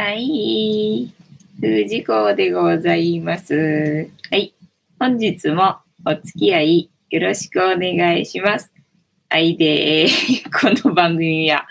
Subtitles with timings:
[0.00, 1.12] はい。
[1.60, 4.08] 藤子でございます。
[4.30, 4.54] はい。
[4.98, 5.76] 本日も
[6.06, 8.72] お付き合いよろしくお願いします。
[9.28, 10.06] はいで、
[10.58, 11.66] この番組は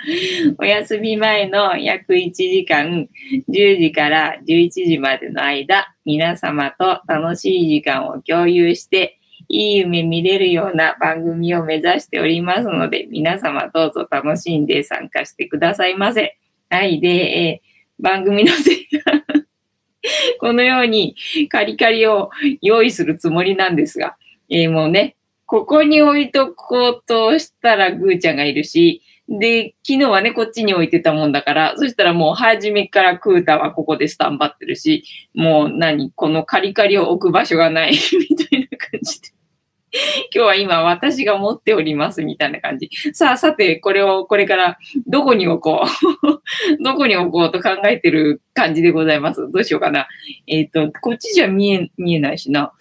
[0.59, 3.09] お休み前の約1時間、
[3.49, 16.37] 10時から11時までの間、皆様と楽しい時間を共有して、いい夢見れるような番組を目指しておりますので、皆様どうぞ楽しんで参加してくださいませ。
[16.69, 17.63] はいで、
[17.99, 19.23] 番組のせいが
[20.39, 21.15] このように
[21.49, 22.29] カリカリを
[22.61, 24.15] 用意するつもりなんですが、
[24.49, 35.03] えー、もうね、ここに置いとこうとしたらぐーちゃんがいるし、で、昨日はね、こっちに置いてたもんだから、そしたらもう初めからクータはここでスタンバってるし、
[35.35, 39.38] もう何このカリカリを置く場所がないみたいな感じで。
[40.33, 42.89] 今日は今私が持っておりますみたいな感じ。
[43.13, 45.83] さあ、さて、これをこれからどこに置こ
[46.77, 46.77] う？
[46.83, 49.41] どこに置こうと考えてる感じでございます？
[49.51, 50.07] どうしようかな。
[50.47, 52.71] えっ、ー、と、こっちじゃ見え、見えないしな。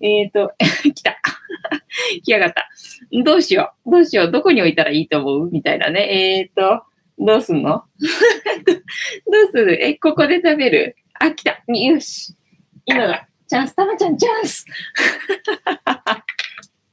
[0.00, 0.52] えっ、ー、と、
[0.94, 1.16] 来た。
[2.24, 2.68] 来やがった。
[3.24, 3.90] どうしよう？
[3.90, 4.30] どうしよう？
[4.30, 5.50] どこに置いたらいいと思う？
[5.50, 6.38] みたいなね。
[6.38, 6.82] えっ、ー、と、
[7.18, 7.70] どうすんの？
[7.70, 8.74] ど
[9.48, 9.82] うする？
[9.82, 10.96] え、ここで食べる？
[11.18, 11.62] あ、来た。
[11.68, 12.34] よし。
[12.84, 13.26] 今だ。
[13.46, 14.64] チャンス、たまちゃん、チャンス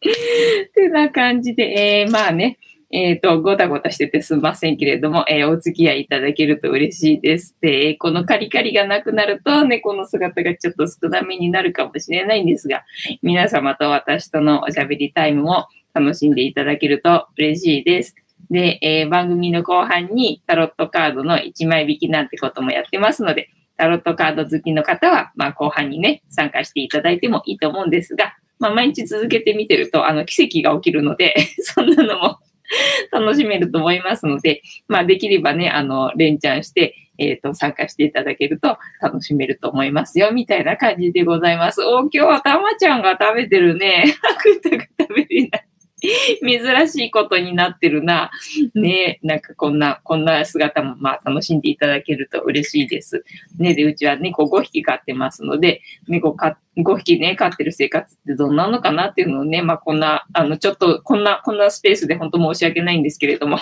[0.02, 2.60] てな感じで、えー、まあね、
[2.90, 7.58] えっ、ー、と、ごたごたしててすみませんけれども、えー、お付き合いいただけると嬉しいです。
[7.60, 12.86] で、このカリカリがなくなると、猫の姿がちょっと少なめになるかもしれないんですが、
[13.22, 18.16] 皆様と私とのおしゃべりタイムも楽しんでいただけると嬉しいです。
[18.50, 32.40] で、えー、番組の後半にタロットカードの1枚引きなんてこともやってますので、タロットカード好きの方は、まあ後半にね、参加していただいてもいいと思うんですが、まあ、毎日続けてみてると、あの、奇跡が起きるので そんなのも
[33.12, 41.82] 楽しめると思いますので、まあ、できればね、あの、連チャンして、えっ、ー、と、参加していただけると楽しめると思いますよ、みたいな感じでございます。
[41.82, 44.06] お、今日はたまちゃんが食べてるね。
[44.44, 45.68] ぐたぐた食べれない。
[46.00, 48.30] 珍しいことになってるな。
[48.76, 53.24] ねなんかこんな、こんな姿もまあ楽しんでいただけると嬉しいです。
[53.58, 63.58] ねで、うちは猫5匹飼ってますので、猫か5匹ね、飼ってる生活ってどんなのかなっていうのをね、まあこんな、あの、ちょっとこんな、こんなスペースで本当申し訳ないんですけれども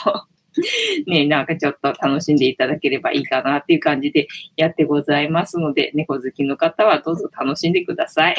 [1.08, 8.36] ね、なんかちょっと楽しんでいただければいいかなっていう感じでやってございますので、猫好きの方はどうぞ楽しんでください。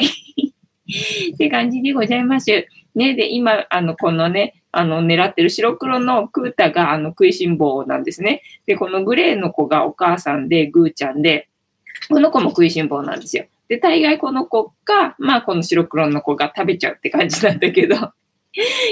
[1.33, 2.67] って感じでございます。
[2.95, 8.41] ね、で、今、あの、このね、あの、狙ってる白黒のクータが、あの、食いしん坊なんですね。
[8.65, 11.49] で、このグレーの子がお母さんで、グーちゃんで、
[12.09, 13.45] この子も食いしん坊なんですよ。
[13.67, 18.13] で、大概この子か、まあ、この白黒の子が食べちゃうって感じなんだけど、 今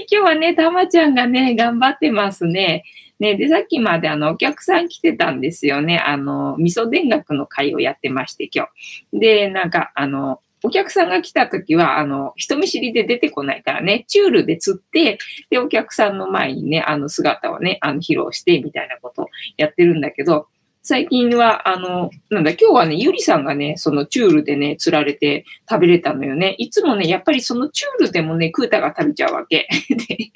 [0.10, 2.84] 日はね、たまちゃんがね、頑張ってますね。
[3.20, 6.00] ね、で、さっきまであの、お客さん来てたんですよね。
[6.00, 8.68] あの、味噌田楽の会をやってまして、今
[9.14, 9.20] 日。
[9.20, 15.20] で、なんか、あの、お客さんが来た時は、あの、人見知りで出てこないからね、チュールで釣って、
[15.52, 19.28] で、お客さんの前にね、あの姿をね、あの、披露して、みたいなことを
[19.58, 20.48] やってるんだけど、
[20.82, 26.56] 最近は、あの、なんだ、今日はね、ゆりさんがね、そのチュールでね、釣られて食べれたのよね。
[26.58, 29.68] いつもね、やっぱりそのチュールでもね、クータが食べちゃうわけ。
[30.08, 30.32] で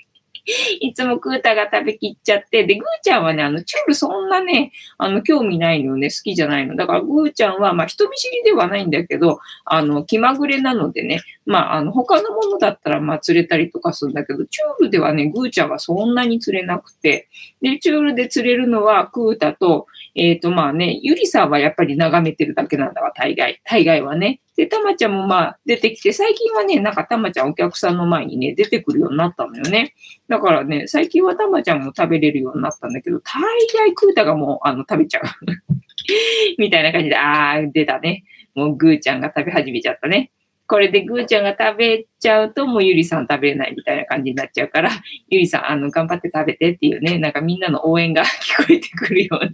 [0.81, 6.75] いつもクータが食べきっちゃって、で、グーちゃんはね、あの、チュールそんなね、あの、興味ないのよね、好きじゃないの。
[6.75, 17.27] だから、グーちゃんは、まあ、人見知りではないんだけど、あの、気まぐれなのでね、まあ、あの、他のものだったら、まあ、釣れたりとかするんだけど、チュールではね、グーちゃんはそんなに釣れなくて、
[17.61, 23.61] で、チュールで釣れるのは、クータと、えっ、ー、と、まあね、ゆりさんはやっぱり眺めてるだけなんだわ、大概。
[23.65, 24.39] 大概はね。
[24.55, 29.93] で、たまちゃんもまあ出てきて、最近はね、なんかたまちゃんお客さんの前にね、出てくるようになったのよね。
[30.27, 33.41] だからね、最近はたまちゃんも食べれるようになったんだけど、大
[33.73, 35.23] 概クータがもう、あの、食べちゃう。
[36.57, 38.23] みたいな感じで、あー、出たね。
[38.55, 40.31] もうグーちゃんが食べ始めちゃったね。
[40.69, 44.91] これでグーちゃんが食べちゃうと、もうゆりさん食べれないみたいな感じになっちゃうから、
[45.27, 49.51] ゆりさん、あの、頑張って食べてっていうね、なんかみんなの応援が 聞こえてくるような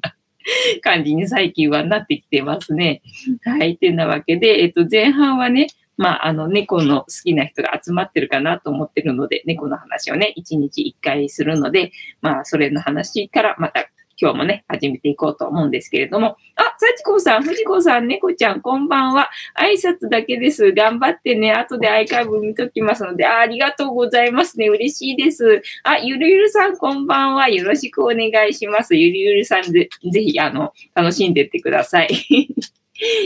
[0.82, 3.02] 感じに最近はなってきてますね。
[3.46, 3.72] はい。
[3.72, 13.90] ってなわけで、えっと、前半はね、まあ、あの、猫の好きな人が集まってるかなと思ってるので、猫の話をね、一日一回するので、まあ、それの話からまた
[14.20, 16.38] 今日もね、始めていこうと思うんですけれども。
[16.56, 19.30] あ、幸子さん、藤子さん、猫ちゃん、こんばんは。
[19.60, 20.72] 挨拶だけです。
[20.72, 21.52] 頑張ってね。
[21.52, 24.68] 後でアイカイブ見ときますので、あありがとうございますね。
[24.68, 25.62] 嬉しいです。
[25.84, 27.50] あ、ゆるゆるさん、こんばんは。
[27.50, 28.96] よろしくお願いします。
[28.96, 32.10] ゆるゆるさんで、ぜひ、あの、楽しんでってください。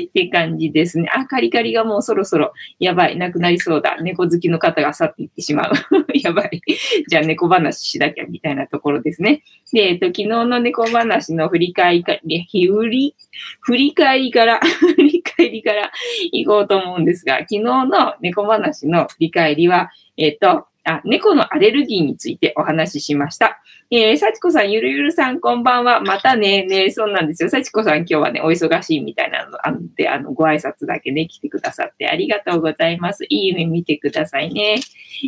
[0.07, 1.09] って感じですね。
[1.13, 3.97] あ、カリカリがもうそろそろやばい、なくなりそうだ。
[4.01, 5.71] 猫好きの方が去っていってしまう。
[6.17, 6.61] やばい。
[7.07, 9.43] じゃあ猫話しなきゃみたいなところですね。
[9.71, 13.15] で、えっと、昨日の猫話の振り返りか、振り、
[13.61, 14.59] 振り返りから、
[14.95, 15.91] 振り返りから
[16.31, 23.61] 行こうと思うんですが、昨日の猫話の振り返りは、えっと、あ、猫のアレルギーについてお話ししました。
[23.91, 25.99] えー、幸子さん、ゆるゆるさん、こんばんは。
[25.99, 27.49] またね、 ね、そうなんですよ。
[27.49, 33.25] 幸子さん、今日はね、お忙しいみたいなのあんで、あの、ご挨拶だけね、来てくださってありがとうございます。
[33.29, 34.75] いい夢見てくださいね。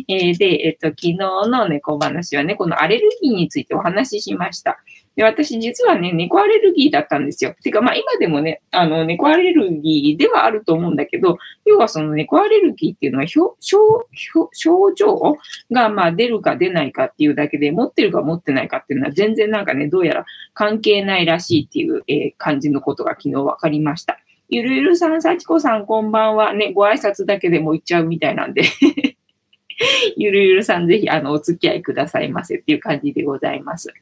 [0.08, 4.78] えー、で、えっと、昨日の猫話はね、このアレルギーについてお話ししました。
[5.16, 7.54] で、私実はね、猫アレルギーだったんですよ。
[7.62, 15.36] てか、まあ今でもね、あの、猫アレルギーではあると思うんだけど、要はその猫アレルギーっていうのは症、症状
[15.70, 20.24] がまあ出るか出ないかっていうだけで、持ってるか持ってないかっていうのは全然なんかね、どうやら
[20.54, 24.18] 関係ないらしいっていう、えー、感じのことが昨日分かりました。
[24.48, 26.52] ゆるゆるさん、さちこさん、こんばんは。
[26.52, 28.62] ね、ご挨拶だけでも言っちゃうみたいなんで
[30.16, 33.92] ゆるゆるさん、ぜひ、あの、お付き合いくださいませっていう感じでございます。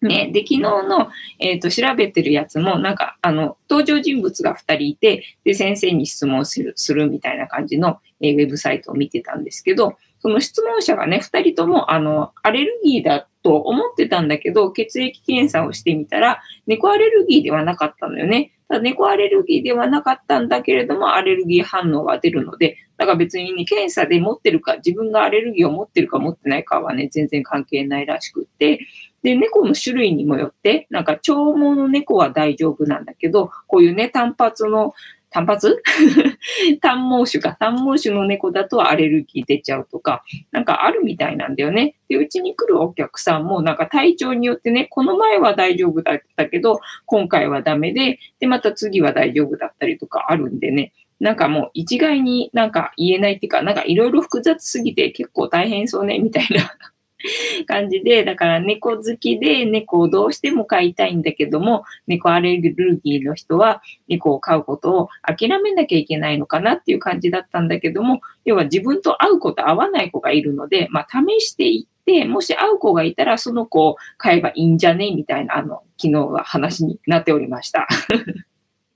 [0.00, 1.08] ね、で、昨日の、
[1.40, 18.52] えっ、ー、と、調べてるやつも、なんか、あの、登場人物が2人いて、で、先生に質問する、するみたいな感じの、えー、ウェブサイトを見てたんですけど、その質問者がね、2人とも、あの、アレルギーだと思ってたんだけど、血液検査をしてみたら、猫アレルギーではなかったのよね。
[18.68, 28.80] ただ猫アレルギーではなかったんだけれども、アレルギー反応が出るので、だから別にね、検査で持ってるか、自分がアレルギーを持ってるか持ってないかはね、全然関係ないらしくって、
[29.22, 34.94] で、猫の種類にもよって、なんか長毛の猫は大丈夫なんだけど、こういうね、単発の、
[35.30, 35.82] 単発？
[36.80, 37.56] 単毛種か。
[37.60, 40.22] 単毛種の猫だとアレルギー出ちゃうとか、
[40.52, 41.96] なんかあるみたいなんだよね。
[42.08, 50.92] で、うちに来るお客さんも、なんか体調によってね、この前は大丈夫だったけど、今回はダメで、で、また次は大丈夫だったりとかあるんでね。
[51.20, 56.72] なんかもう一概になんか言えないっていうか、なんかいろいろ複雑すぎて結構大変そうね、みたいな
[57.66, 77.88] 感じで、だから猫好きで猫をどうしても飼いたいんだけども、猫アレルギーの人は猫を飼うことを諦めなきゃいけないのかなっていう感じだったんだけども、要は自分と会う子と会わない子がいるので、まあ試していって、もし会う子がいたらその子を飼えばいいんじゃねみたいな、あの、昨日は話になっておりました。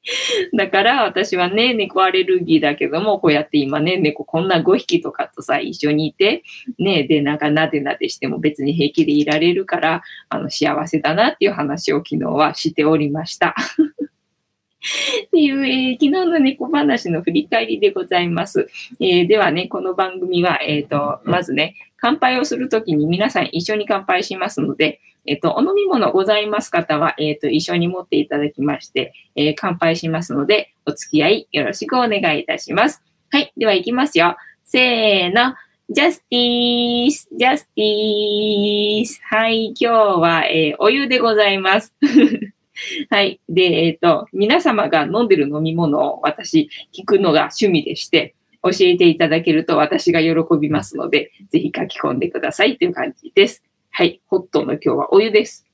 [0.57, 6.43] だから私はね、猫アレルギーだけども、こうやって今ね、猫こんな5匹とかとさ、一緒にいて、
[6.79, 13.55] ね、で、なんかなでなでしても別に平気でいられるから、あの、幸せだなっていう話を昨日はしておりました。
[15.27, 18.69] っていう、えー、昨日の猫話の振り返りでございます。
[18.99, 33.03] えー、ではね、この番組は、えっ、ー、と、まずね、乾杯をするときに皆さん一緒に乾杯しますので、えっと、お飲み物ございます方は、えっと、一緒に持っていただきまして、えー、乾杯しますので、お付き合いよろしくお願いいたします。
[33.31, 33.53] はい。
[33.57, 34.37] では、行きますよ。
[34.65, 35.55] せーの。
[35.91, 39.21] ジャスティース、ジャスティース。
[39.25, 39.67] はい。
[39.69, 41.95] 今日は、えー、お湯でございます。
[43.11, 43.41] はい。
[43.49, 53.65] で、えっ、ー、と、皆様が飲んでる飲み物を私、聞くのが趣味でして、教えていただけると私が喜びますので、ぜひ書き込んでくださいという感じです。
[53.95, 55.67] はい、ホットの今日はお湯です。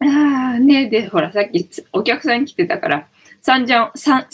[0.00, 3.08] ああ、ね、で、ほら、さっきお客さん来てたから、
[3.40, 4.26] 散々、散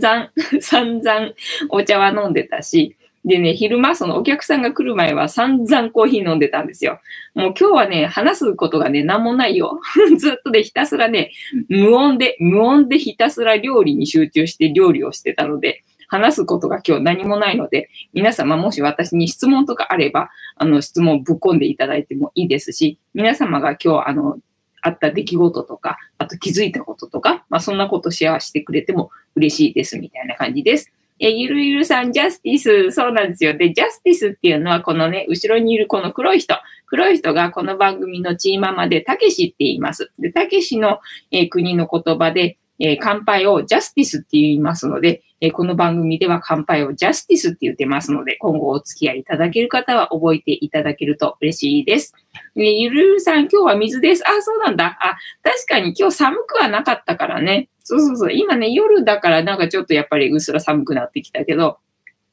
[0.00, 1.30] 々、散々
[1.70, 7.00] お茶は飲んでたし、でね、昼間、そのお客さんが来る前は散々コーヒー飲んでたんですよ。
[7.36, 9.80] もう今日はね、話すことがね、なんもないよ。
[10.18, 11.30] ずっとでひたすらね、
[11.68, 24.36] 無音で、無音でひたすら料理に集中して料理をしてたので、話すことが今日何もないので、皆様もし私に質問とかあれば、あの、質問ぶっ込んでいただいてもいいですし、皆様が今日、あの、
[24.82, 30.92] あった出来事とか、あと気づいたこととか、まあそんなことシェアしてくれても嬉しいですみたいな感じです。
[31.18, 33.56] えゆるゆるさん、ジャスティス、そうなんですよ。
[33.56, 36.56] で、ジャスティスっていうのは、このね、後ろにいるこの黒い人。
[36.86, 40.10] 黒い人がこの番組のチーママで、たけしって言います。
[40.18, 41.00] で、たけしの、
[41.30, 52.14] えー、国の言葉で、えー、乾杯をジャスティスって言いますので、え、この番組では乾杯をジャスティスって言ってますので、今後お付き合いいただける方は覚えていただけると嬉しいです。
[52.54, 54.22] えゆるるさん、今日は水です。
[54.24, 54.96] あ、そうなんだ。
[55.00, 57.68] あ、確かに今日寒くはなかったからね。
[57.82, 58.32] そうそうそう。
[58.32, 61.78] 今ね、夜だからなんかちょっとやっぱりうっすら寒くなってきたけど、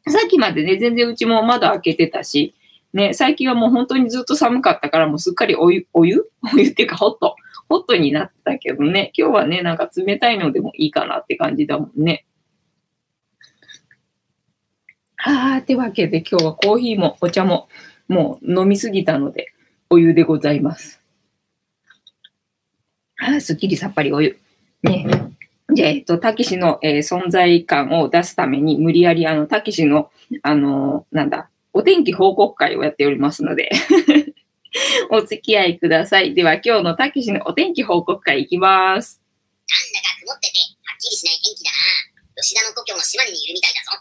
[0.08, 2.54] さっきまでね、全然うちも窓開けてたし、
[2.94, 6.30] ね、最近はもう本当にずっと寒かったからもうすっかりお湯、お湯？
[6.54, 7.36] お湯っていうかホット。
[7.70, 12.28] ホットになったけどね、今日はね、なんか冷たいのでもいいかなって感じだもんね。
[15.22, 17.68] はあ、ってわけで今日はコーヒーもお茶も
[18.08, 19.48] もう飲みすぎたので、
[19.90, 21.02] お湯でございます。
[23.20, 24.40] あー、すっきりさっぱりお湯。
[24.82, 25.06] ね。
[25.74, 30.10] じゃあ、えっと、たけしの、えー、存在感を出すために、無理やり、あの、たけしの、
[30.42, 33.70] あのー、なんだ、お天気報告会をやっておりますので
[35.12, 36.34] お付き合いください。
[36.34, 39.22] では、今日のたけしのお天気報告会いきます。
[39.68, 41.78] なんだか曇ってて、はっきりしない天気だな。
[42.41, 44.00] 吉田の故郷の島根にいるみたいだぞ。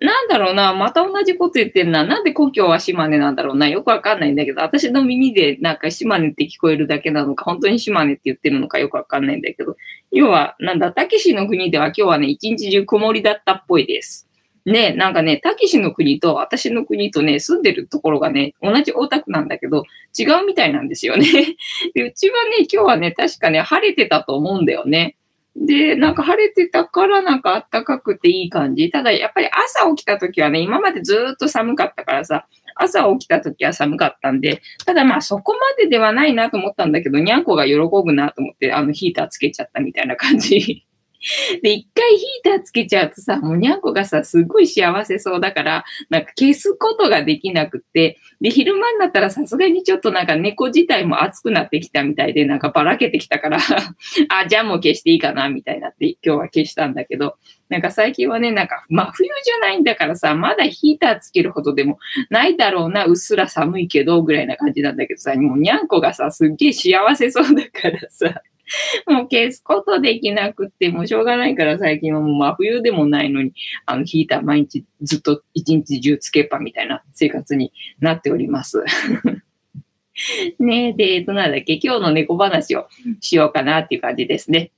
[0.00, 2.04] なんだろうな、また同じこと言ってんな。
[2.04, 3.68] なんで故郷は島根なんだろうな。
[3.68, 9.76] よくわかんないんだけど、私の耳でなんか島根って聞こえるだけなのか、本当に島根って言ってるのかよくわかんないんだけど、
[10.12, 14.28] 要は、なんだ、たけしの国では今日はね、一日中曇りだったっぽいです。
[14.64, 19.82] ね、なんかね、たけしの国と私の国とね、住んでるところがね、同じ大田区なんだけど、
[20.16, 21.26] 違うみたいなんですよね。
[21.94, 25.16] でうちはね、今日はね、確かね、晴れてたと思うんだよね。
[25.60, 28.90] で、なんか晴れてたからなんか暖かくていい感じ。
[28.90, 32.46] ただやっぱり朝起きた時はね、今までずっと寒かったからさ、
[32.76, 40.86] 朝起きた時は寒かったんで、ただまあそこまでではないなと思ったんだけど、にゃんこが喜ぶなと思って、あのヒーターつけちゃったみたいな感じ。
[41.62, 53.58] で、一回ヒーターつけちゃうとさ、もうにゃんこがさ、すごい幸せそうだから、なんか消すことができなくって、で、昼間になったらさすがにちょっとなんか猫自体も暑くなってきたみたいで、なんかばらけてきたから
[54.30, 57.36] あ、じゃあもう消していいかな、みたいになって今日は消したんだけど、
[57.68, 61.98] なんか最近はね、なんか真冬じゃないんだからさ、まだヒーターつけるほどでも
[62.30, 68.42] ないだろうな、うっすら寒いけど、ぐらいな感じなんだけどさ、もうにゃんこがさ、すっげえ幸せそうだからさ、
[69.06, 73.52] もう消すことできなくって、もうしょうがないから最近はもう真冬でもないのに、
[73.86, 78.84] あの、ヒーター毎日ずっと一日中つけっぱみたいな生活になっております。
[80.58, 82.88] ねえ、で、えっと、なんだっけ、今日の猫話を
[83.20, 84.72] しようかなっていう感じですね。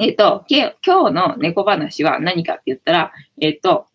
[0.00, 3.86] えっと、今日の猫話は何かって言ったら、えっと、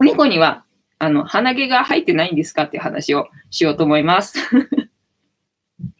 [0.00, 0.64] 猫には、
[0.98, 4.38] あの、鼻毛が入ってないんですかっていう話をしようと思います。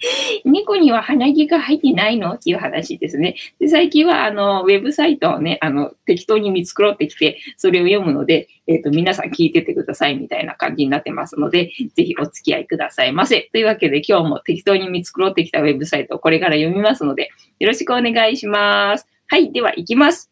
[0.44, 2.32] 猫には鼻毛が入ってないの？
[2.34, 3.36] っていう話ですね。
[3.58, 13.48] で最近は、あの、ウェブサイトをね、あの、適当に見繕ってきて、それを読むので、えっ、ー、と、皆さん聞いててくださいみたいな感じになってますので、ぜひお付き合いくださいませ。
[13.52, 19.06] というわけで、今日も適当に見繕ってきたウェブサイトをこれから読みますので、よろしくお願いします。
[19.26, 20.30] はい、では行きます。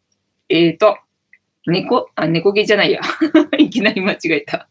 [0.49, 0.99] えっ、ー、と、
[1.67, 3.01] 猫、あ、猫毛じゃないや。
[3.59, 4.69] いきなり間違えた。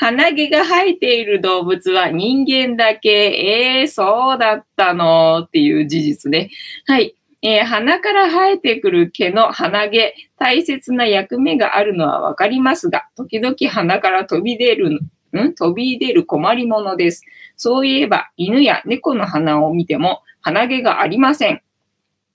[0.00, 3.08] 鼻毛が生えている動物は人間だけ。
[3.08, 6.50] ええー、そうだったのっていう事実ね。
[6.86, 7.16] はい。
[7.42, 15.00] えー、鼻から生えてくる毛の鼻毛、大切な役目があるのはわかりますが、時々鼻から飛び出る、
[15.32, 15.54] ん？
[15.54, 17.24] 飛び出る困りものです。
[17.56, 21.60] そういえば、犬や猫の鼻を見ても鼻毛がありません。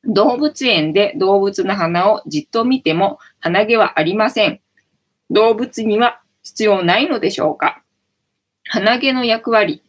[0.05, 4.59] 動物園で動物の鼻をじっと見ても鼻毛はありません。
[5.29, 7.81] 動物には必要ないのでしょうか？
[8.69, 9.81] 鼻毛の役割。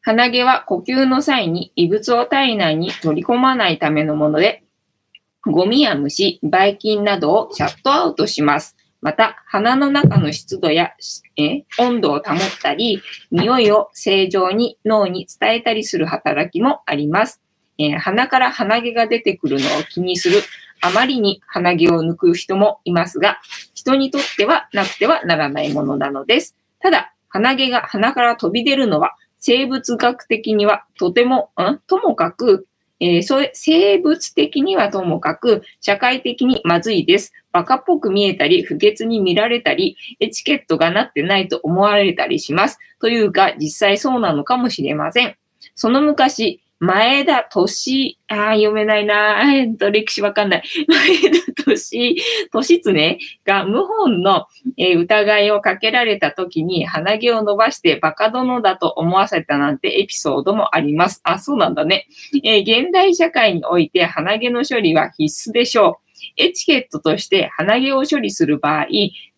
[0.00, 4.62] 鼻毛は呼吸の際に異物を体内に取り込まないためのもので、
[5.44, 8.76] ゴミや虫、ばい菌などをシャットアウトします。
[9.00, 10.92] また、鼻の中の湿度や
[11.36, 13.00] え温度を保ったり、
[13.30, 17.40] 匂いを正常に脳に伝えたりする働きもあります。
[17.78, 20.42] え、鼻から鼻毛が出てくるのを気にする
[20.80, 23.38] あまりに鼻毛を抜く人もいますが、
[23.74, 26.56] 人にとってはなくてはならないものなのです。
[26.80, 31.78] ただ、鼻毛が鼻から飛び出るのは、生物学的にはとても、ん？
[31.86, 32.66] ともかく、
[33.00, 37.32] えー、それ、生物的にはともかく、社会的にまずいです。
[37.52, 42.78] バカっぽく見えたり、不潔に見られたり、エチケットがなってないと思われたりします。
[43.00, 45.36] というか、実際そうなのかもしれません。
[45.76, 49.42] その昔、前田敏、ああ、読めないな。
[49.52, 50.62] えっと、歴史わかんない。
[50.86, 52.16] 前田敏、
[52.52, 61.20] 敏常が謀反の、えー、疑いをかけられた時に鼻毛を伸ばしてバカ殿だと思わせたなんてエピソードもあります。
[61.24, 62.06] あ、そうなんだね。
[62.44, 66.07] えー、現代社会において鼻毛の処理は必須でしょう。
[66.36, 68.86] エチケットとして鼻毛を処理する場合、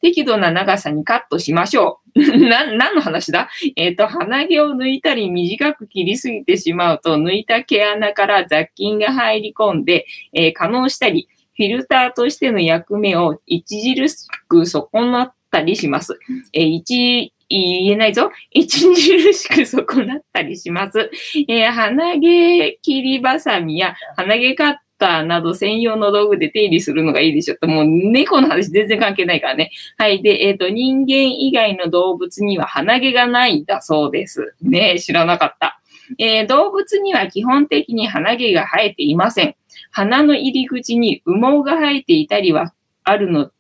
[0.01, 2.11] 適度な長さにカットしましょう。
[2.49, 3.49] な、何の話だ？
[3.77, 16.19] えっ、ー、と、鼻毛を抜いたり短く切りすぎてしまうと、抜いた毛穴から雑菌が入り込んで、えー、可能したり、フィルターとしての役目を著しく損なったりします。
[16.53, 18.31] えー、一言えないぞ。
[18.57, 21.11] 著しく損なったりします。
[21.49, 27.67] えー、鼻毛切りばさみや鼻毛カッターなど専用の道具で手入れするのがいいでしょと。
[27.67, 29.71] もう猫の話全然関係ないからね。
[29.97, 30.23] はい。
[30.23, 34.55] で、えっ、ー、と、人間以外の動物には鼻毛がないんだそうです。
[34.61, 35.81] ね知らなかった。
[36.19, 39.57] えー、動物には基本的に鼻毛が生えていません。
[39.91, 43.53] 鼻の入り口に羽毛が生えていたりはあるの、ん？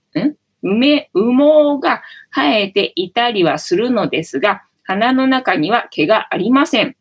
[0.62, 6.96] 梅、羽毛が生えていたりはするのですが、鼻の中には毛がありません。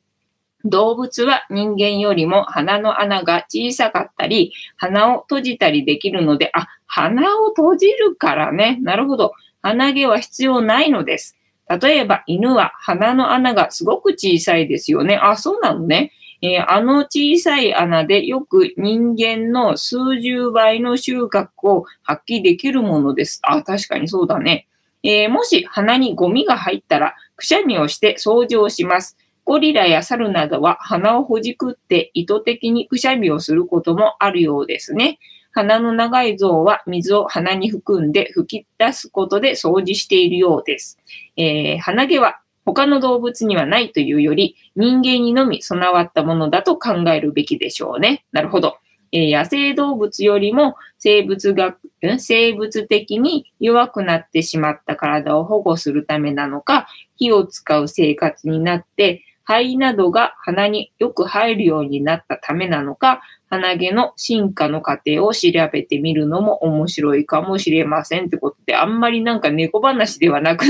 [0.65, 8.77] 動物は人間よりも鼻の穴が小さかったり、鼻を閉じたりできるので、あ、鼻を閉じるからね。
[8.81, 9.33] なるほど。
[9.61, 11.37] 鼻毛は必要ないのです。
[11.81, 15.17] 例えば犬は鼻の穴がすごく小さいですよね。
[15.17, 16.11] あ、そうなのね。
[16.41, 23.39] えー、あの小さい穴でよく人間の数十倍の収穫を発揮できるものです。
[23.43, 24.67] あ、確かにそうだね。
[25.03, 29.17] えー、もし鼻にゴミが入ったら、くしゃみをして掃除をします。
[29.49, 35.17] ゴリラや猿などは鼻をほじくって意図的にくしゃみをすることもあるようですね。
[35.51, 40.99] 鼻の長い象は水を鼻に含んで吹き出すことで掃除しているようです。
[41.35, 48.25] えー、鼻毛は他の動物にはないというより人間にのみ備わったものだと考えるべきでしょうね。
[48.31, 48.77] なるほど。
[49.11, 51.79] えー、野生動物よりも生物学、
[52.19, 56.87] 生物的に弱くなってしまった体を保護するためなのか、
[57.17, 70.65] 火を使う生活になって、肺などが鼻によく入るようになったためなのか、鼻毛の進化の過程を調べてみるのも面白いかもしれませんってことで、あんまりなんか猫話ではなく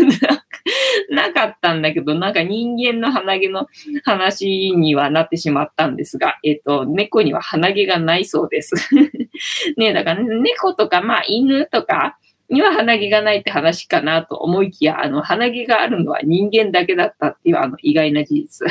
[1.10, 3.68] な かったんだけど、なんか人間の鼻毛の
[4.06, 8.76] 話にはなってしまったんですが、えっ、ー、と、猫には鼻毛がないそうです。
[9.76, 12.18] ねだから猫とか、まあ犬とか、
[12.50, 18.68] には鼻毛がないって話かなと思いきや、あの、鼻毛があるのは人間だけだったっていう、あの、意外な事実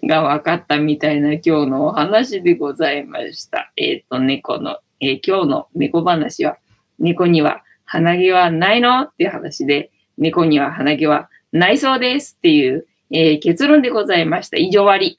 [0.08, 3.72] が分かったみたいな今日のお話でございました。
[3.76, 6.56] えっ、ー、と、猫の、えー、今日の猫話は、
[6.98, 14.56] 猫には鼻毛はないのっていう話で、猫には鼻毛はないそうですっていう、えー、結論でございました。
[14.56, 15.18] 以上終わり。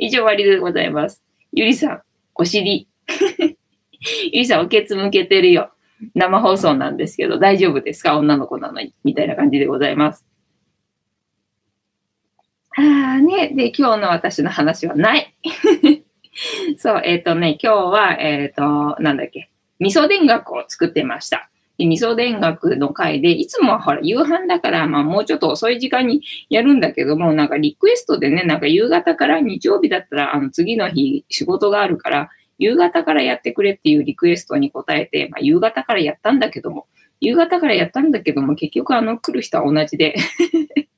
[0.00, 1.22] 以上終わりでございます。
[1.52, 2.02] ゆりさん、
[2.34, 2.88] お尻。
[4.00, 5.72] ゆりさん、おけつ向けてるよ。
[6.14, 8.16] 生放送なんですけど、大丈夫ですか？
[8.18, 8.94] 女の子なのに。
[9.04, 10.24] みたいな感じでございます。
[12.76, 13.48] ああね。
[13.54, 15.34] で、今日の私の話はない。
[16.78, 18.54] そう、えっ、ー、とね、今日は、えっ、ー、
[18.96, 19.50] と、なんだっけ？
[19.80, 21.50] 味噌田楽を作ってました。
[21.78, 36.86] で味噌田楽の回で、いつもはほら、夕飯だから、まあもうちょっと遅い時間にやるんだけども、なんかリクエストでね、なんか夕方から日曜日だったら、あの次の日仕事があるから、夕方からやってくれっていうリクエストに答えて、まあ、夕方からやったんだけども、
[37.20, 40.14] 夕方からやったんだけども、結局あの来る人は同じで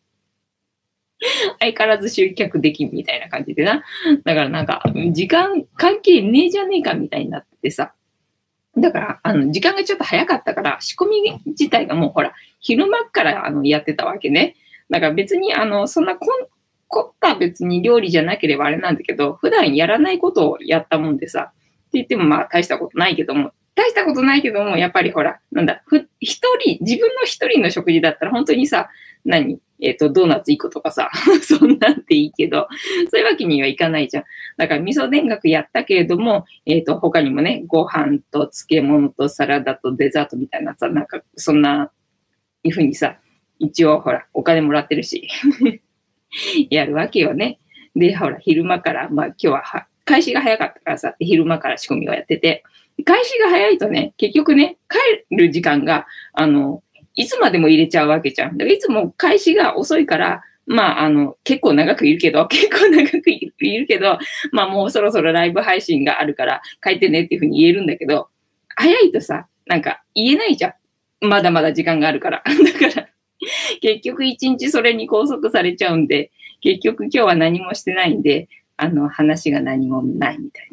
[1.61, 3.85] 相変わらず集客できんみたいな感じでな。
[4.25, 7.93] だからなんか、時間関係ねえじゃねえかみたいになってさ。
[8.77, 14.57] だから、あの、時間がちょっと早かったから、仕込み自体がもうほら、昼間からあのやってたわけね。
[14.89, 16.17] だから別に、あの、そんな
[16.91, 21.55] 凝った別に料理じゃなければあれなんだけど、普段やらないことをやったもんでさ、って
[21.95, 28.91] 言ってもまあ大したことないけども、大したことないけども、やっぱりほら、なんだ、ふ、一人、自分の一人の食事だったら本当にさ、
[29.25, 29.61] 何？
[29.83, 31.11] えっ、ー、と、ドーナツ1個とかさ、
[31.43, 32.69] そんなんていいけど、
[33.11, 34.25] そういうわけにはいかないじゃん。
[34.57, 41.91] だから味噌田楽やったけれども、えっ、ー、と、他にもね、ご飯と漬物とサラダとデザートみたいなさ、なんか、そんな、
[42.63, 43.17] いうふうにさ、
[43.59, 45.29] 一応ほら、お金もらってるし
[46.71, 47.59] やるわけよね。
[47.95, 52.65] で、ほら、昼間から、まあ今日はは開始が早かったからさ、昼間から仕込みをやってて、
[53.05, 56.83] 開始が早いとね、結局ね、帰る時間が、あの、
[57.15, 58.57] いつまでも入れちゃうわけじゃん。
[58.57, 64.19] だからいつも開始が遅いから、まあ、あの、結構長くいるけど、 結構長くいるけど、
[64.53, 68.29] まあもうそろそろライブ配信があるから書いてねっていうふうに言えるんだけど、
[68.77, 71.27] 早いとさ、なんか言えないじゃん。
[71.27, 72.43] まだまだ時間があるから。
[72.47, 73.09] だから、
[73.81, 80.69] 結局一日それに拘束されちゃうんで、結局今日は何もしてないんで、あの、話が何もないみたい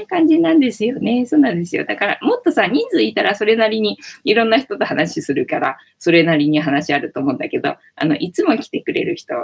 [0.00, 1.24] な 感じなんですよね。
[1.26, 1.84] そうなんですよ。
[1.84, 9.34] だから、もっとさ、人数いたらそれなりにいろんな人と話するから、それなりに話あると思うんだけど、あの、いつも来てくれる人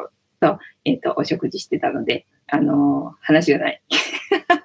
[0.40, 3.82] と、えっ、ー、と、お食事してたので、あのー、話がない。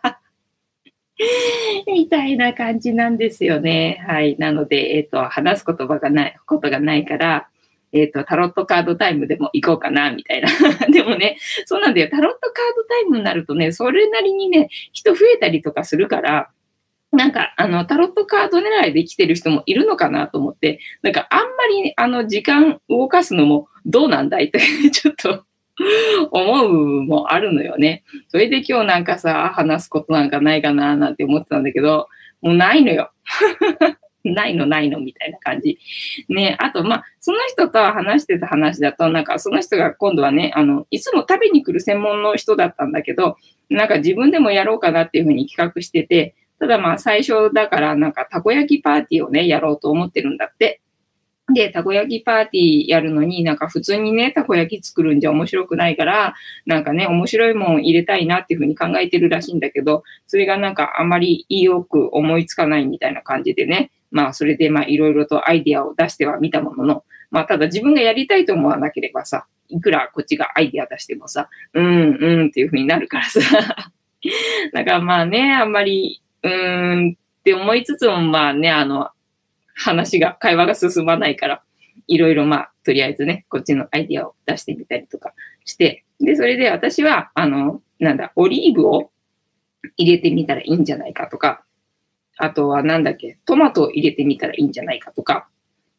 [1.88, 4.04] みたいな感じなんですよね。
[4.08, 4.38] はい。
[4.40, 7.50] なので、えっ、ー、と、話す言葉がない、ことがないから、
[7.92, 10.48] えっ、ー、と、タロットカードタイムでも行こうかな、みたいな。
[10.92, 12.10] でもね、そうなんだよ。
[12.10, 16.50] タロットカードタイムになるとね、それなりにね、人増えたりとかするから、
[17.12, 21.46] なんか、あの、タロットカード狙いで来てる人もいるのかなと思って、なんか、あんま
[21.84, 24.60] り、あの、時間動かすのもどうなんだいって
[24.92, 25.44] ちょっと
[26.32, 28.04] 思うもあるのよね。
[28.28, 32.08] それで今日なんかさ、話すことなんかないかななんて思ってたんだけど、
[32.42, 33.12] もうないのよ。
[34.26, 35.80] ないのないのみたいな感じ。
[36.28, 43.38] ね、あと、まあ、その人と話してた話だと、なんかその人が今度はね、あの、いつも食べに来る専門の人だったんだけど、
[43.70, 50.82] なんか自分でもやろうかなっていうふうに企画してて、ただまあ最初だからなんかたこ焼きパーティーをね、やろうと思ってるんだって。
[51.54, 56.36] で、たこ焼きパーティーやるのになんか普通にね、たこ焼き作るんじゃ面白くないから、
[56.66, 73.40] なんかね、面白いもん入れたいなっていうふうに考えてるらしいんだけど、それがなんかあまりよく思いつかないみたいな感じでね、まあそれでまあいろいろとアイディアを出してはみたものの、まあただ自分がやりたいと思わなければさ、いくらこっちがアイディア出してもさ、うん、うんっていうふうになるからさ。
[74.74, 79.10] だからまあね、あんまり、うーんって思いつつもまあね、あの、
[79.80, 81.64] 話が、会話が進まないから、
[82.08, 85.34] いろいろまあ、とりあえずね、こっちのアイディアを出してみたりとか
[85.66, 89.12] して、で、それで私は、あの、なんだ、オリーブを
[89.98, 91.64] 入れてみたらいいんじゃないかとか、
[92.38, 95.48] あとはなんだっけ、トマトを入れてみたらいいんじゃないかとか、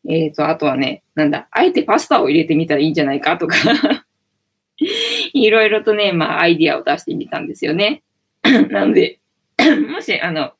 [0.09, 3.57] えっ、と、あとはね、なんだ、あえてパスタを入れてみたらいいんじゃないかとか、
[5.33, 8.03] いろいろとね、まあ、アイディアを出してみたんですよね。
[8.71, 9.21] なので、
[9.89, 10.53] もし、あの、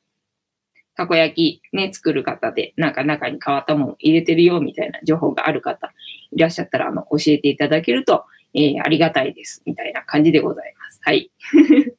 [1.01, 5.93] たこ焼きね、作る方で、なんか中に変わったもの入れてるよ、みたいな情報がある方
[6.33, 11.01] いらっしゃったら、あの、教えていただけると、えーありがたいです、みたいな感じでございます。
[11.03, 11.31] はい。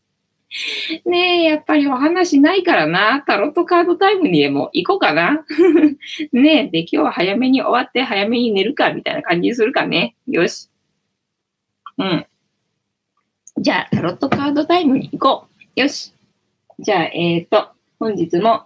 [1.06, 3.24] ねえ、やっぱりお話ないからな。
[3.26, 5.46] タロットカードタイムにでも行こうかな。
[6.34, 10.16] ねえ、で、今日は早めに終わって早めに寝るか、みたいな感じにするかね。
[10.28, 10.70] よし。
[11.98, 12.26] うん。
[13.58, 15.80] じゃあ、タロットカードタイムに行こう。
[15.80, 16.14] よし。
[16.80, 18.66] じゃあ、えっ、と、本日も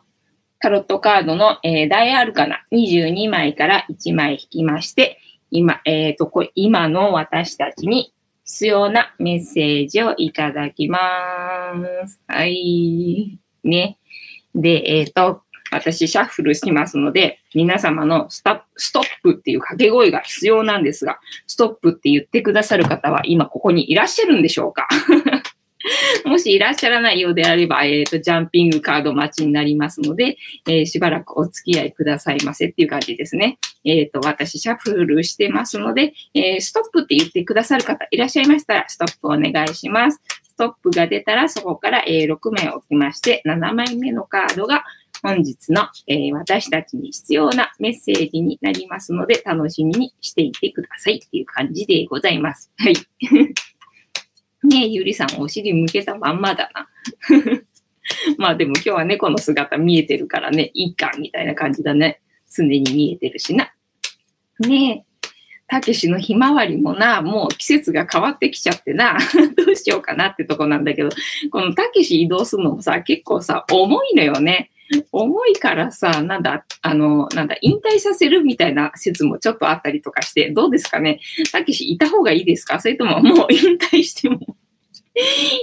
[0.59, 5.19] タロットカードの、えー大アルカナ22枚から1枚引きまして、
[5.51, 8.13] 今、えっ、と、こ今の私たちに
[8.45, 10.99] 必要なメッセージをいただきま
[12.07, 12.21] す。
[12.27, 13.39] はい。
[13.63, 13.97] ね。
[14.53, 15.41] で、えっ、と、
[15.71, 24.87] 私、シャッフルしますので、皆様のスタストップっていう掛け声が必要なんですが、ストップって言ってくださる方は今ここにいらっしゃるんでしょうか？
[26.25, 33.57] もしいらっしゃらないようであれば、えっ、と、ジャンピングカード待ちになりますので、えーしばらくお付き合いくださいませっていう感じですね。
[33.83, 40.21] えっ、と、私、シャッフルしてますので、えーストップって言ってくださる方いらっしゃいましたら、ストップお願いします。
[40.43, 44.83] ストップが出たら、そこから、えー6枚置きまして、7枚目のカードが
[45.21, 52.71] 本日の、え私たちに必要なメッセージになりますので、楽しみにしていてくださいっていう感じでございます。
[52.77, 52.95] はい。
[54.65, 56.87] ねえ、ゆりさん、お尻向けたまんまだな。
[58.37, 62.21] まあでも今日は猫の姿見えてるからね、いいか、みたいな感じだね。
[62.49, 63.73] 常に見えてるしな。
[64.59, 65.29] ねえ、
[65.67, 69.17] たけしのひまわりもな、もう季節が変わってきちゃってな、
[69.57, 71.09] どうしようかなってとこなんだけど、
[71.51, 74.69] このたけし移動するのもさ、結構さ、重いのよね。
[75.11, 81.19] 重いからさ、なんだ、あの、なんだ、引退させるみたいな説もちょっとあったりとかして、どうですかね？
[81.51, 82.79] たけしいた方がいいですか？
[82.79, 84.39] それとももう引退しても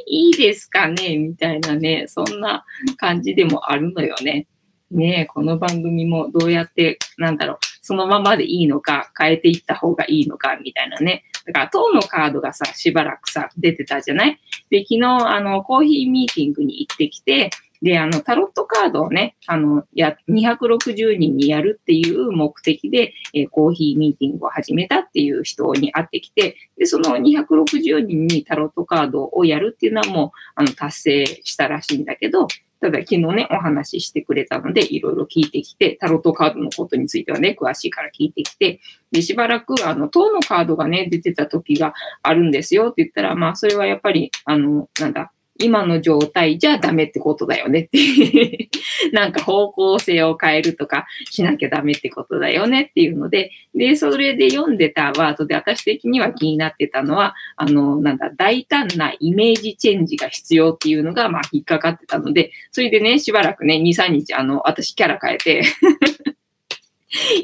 [0.06, 1.16] いいですかね？
[1.18, 2.64] みたいなね、そんな
[2.96, 4.46] 感じでもあるのよね。
[4.90, 11.24] ねえ、この番組もどうやって、なんだろう、そのままでいいのか、変えていった方がいいのか、みたいなね。
[11.46, 14.38] だから、当のカードがさ、しばらくさ、出てたじゃない？
[14.68, 17.48] で、昨日、あの、コーヒーミーティングに行ってきて、
[17.82, 32.46] で、あの、タロットカードをね、あの、や、260人にやるっていう目的で、えーコーヒーミーティングを始めたっていう人に会ってきて、で、その260人にタロットカードをやるっていうのはもう、あの、達成したらしいんだけど、
[32.82, 38.80] ただ昨日ね、お話ししてくれたので、いろいろ聞いてきて、タロットカードのことについてはね、詳しいから聞いてきて、
[39.12, 48.68] で、しばらく、あの、当のカードがね、出てた時があるんですよって言ったら、まあ、それはやっぱり、あの、なんだ、今の状態じゃダメってことだよねって。
[49.12, 65.62] なんか方向性を変えるとかしなきゃダメってことだよねっていうので、で、それで読んでたワードで私的には気になってたのは、あの、なんだ、大胆なイメージチェンジが必要っていうのが、まあ、引っかかってたので、それでね、しばらくね、2、3日、あの、私キャラ変えて、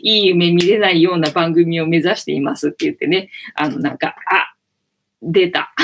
[0.02, 4.54] いい夢見れないような番組を目指していますって言ってね、あの、なんか、あ、
[5.22, 5.74] 出た。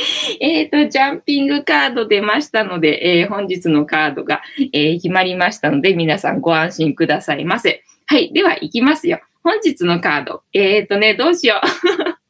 [0.40, 7.84] えっと、ジャンピングカード出ましたので、えー本日のカードが、えー決まりましたので、皆さんご安心くださいませ。
[8.06, 8.32] はい。
[8.32, 9.20] では、行きますよ。
[9.42, 10.42] 本日のカード。
[10.52, 11.66] えっ、とね、どうしよう。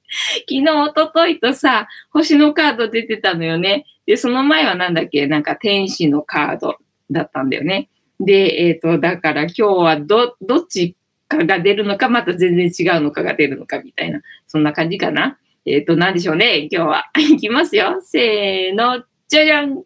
[0.41, 3.85] 昨日、一昨日とさ、星のカード出てたのよね。
[4.07, 6.77] で、その前はなんだっけなんか天使のカード
[7.11, 7.89] だったんだよね。
[8.19, 10.97] で、えっ、と、だから今日はど、どっち
[11.29, 15.39] かが出るのか、また全然違うのかが出るのかみたいな、そんな感じかな。
[15.67, 17.11] えっ、と、なんでしょうね、今日は。
[17.19, 18.01] いきますよ。
[18.01, 19.83] せーの、じゃじゃん。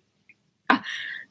[0.69, 0.83] あ、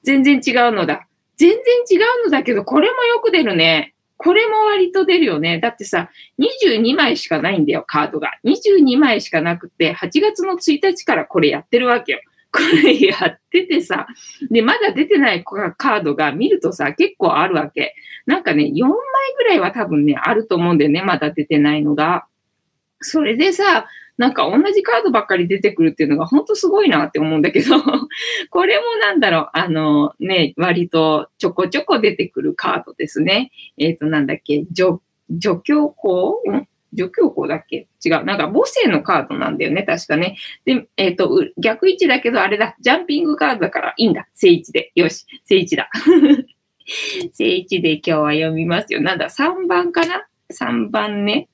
[0.04, 1.08] 全然違うのだ。
[1.38, 1.58] 全然
[1.90, 3.94] 違うのだけど、これもよく出るね。
[4.18, 5.60] これも割と出るよね。
[5.60, 8.32] だってさ、22枚しかないんだよ、カードが。
[8.46, 12.22] 22枚しかなくて、8月の1日からこれやってるわけよ。
[12.52, 14.08] これやっててさ、
[14.52, 17.96] で、まだ出てないカードが見るとさ、結構あるわけ。
[18.28, 18.96] なんかね、4枚
[19.38, 22.26] ぐらいは多分ね、あると思うんだよね、まだ出てないのが。
[23.02, 27.76] それでさ、なんか同じカードばっかり出てくるっていうのが本当すごいなって思うんだけど、
[28.50, 33.52] これもなんだろう、あのね、割とちょこちょこ出てくるカードですね。
[33.78, 36.42] えっ、ー、と、なんだっけ、除、除教法？
[36.52, 36.68] ん？
[36.94, 37.88] 除教法だっけ？
[38.06, 38.24] 違う。
[38.24, 40.38] なんか母性のカードなんだよね、確かね。
[40.66, 42.76] で、えっ、ー、と、逆位置だけどあれだ。
[42.80, 44.28] ジャンピングカードだからいいんだ。
[44.36, 44.92] 正位置で。
[44.96, 45.26] よし。
[45.46, 45.90] 正位置だ。
[47.34, 49.02] 正位置で今日は読みますよ。
[49.02, 51.48] なんだ、3番かな ?3 番ね。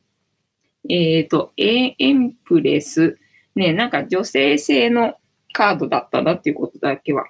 [0.90, 3.18] えっ、ー、と、エンプレス。
[3.56, 5.16] ね、なんか女性性の
[5.54, 7.26] カードだったなっていうことだけは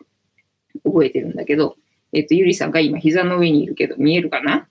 [0.84, 1.76] 覚えてるんだけど、
[2.14, 4.68] えっ、ー、と、ゆりさんが今膝の上にいるけど見えるかな？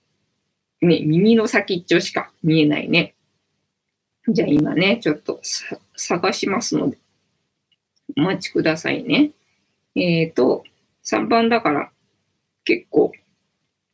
[0.81, 3.15] ね、耳の先っちょしか見えないね。
[4.29, 5.41] じゃあ今ね、ちょっと
[5.97, 6.99] 探しますので、
[8.17, 9.31] お待ちくださいね。
[9.97, 10.65] えっ、ー、と、
[11.05, 11.91] 3番だから
[12.65, 13.13] 結構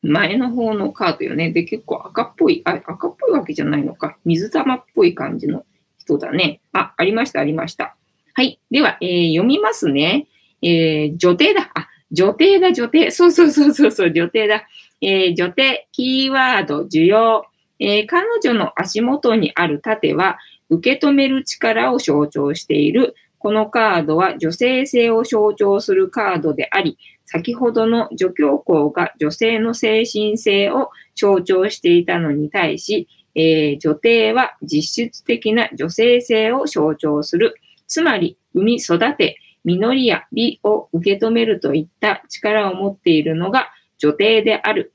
[0.04, 1.50] 前の方のカードよね。
[1.50, 4.16] で、結構赤っぽい、あ、赤っぽいわけじゃないのか。
[4.24, 5.64] 水玉っぽい感じの
[5.98, 6.60] 人だね。
[6.72, 7.96] あ、ありました、ありました。
[8.34, 8.60] はい。
[8.70, 10.26] では、えー、読みますね。
[10.62, 11.70] えー、女帝だ。
[11.74, 13.10] あ、女帝だ、女帝。
[13.10, 14.64] そうそうそうそうそう、女帝だ。
[15.00, 17.46] えー、女帝、キーワード、需要。
[17.78, 20.38] えー、彼女の足元にある盾は、
[20.70, 23.14] 受け止める力を象徴している。
[23.38, 37.54] このカードは女性性を象徴するカードであり、先ほどの女教皇が女性の精神性を象徴していたのに対し、えー、女帝は実質的な女性性を象徴する。
[37.86, 44.92] つまり、産み育て、実りや美を受け止めるといった力を持っているのが女帝である。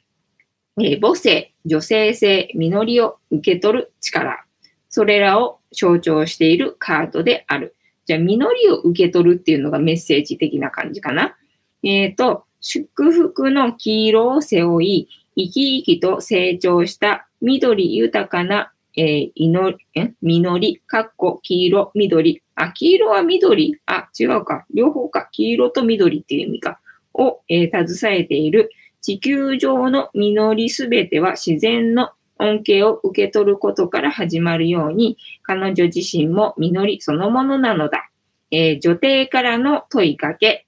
[0.79, 4.45] えー、母性、女性性、実りを受け取る力。
[4.89, 7.75] それらを象徴しているカードである。
[8.05, 11.35] じゃあ、実りを受け取るっていうのがメッセージ的な感じかな。
[11.83, 20.13] えっ、ー、と、祝福の黄色を背負い、生き生きと成長した緑豊かな、えー、祈り、え？
[20.21, 22.43] 実り、かっこ黄色、緑。
[22.55, 23.79] あ、黄色は緑？
[23.85, 24.65] あ、違うか。
[24.73, 25.29] 両方か。
[25.31, 26.79] 黄色と緑っていう意味か。
[27.13, 28.69] を、えー、携えている
[29.01, 38.09] 地球上の実りすべては自然の恩恵を受け取ることから始まるように、彼女自身も実りそのものなのだ。
[38.51, 40.65] えー、女帝からの問いかけ。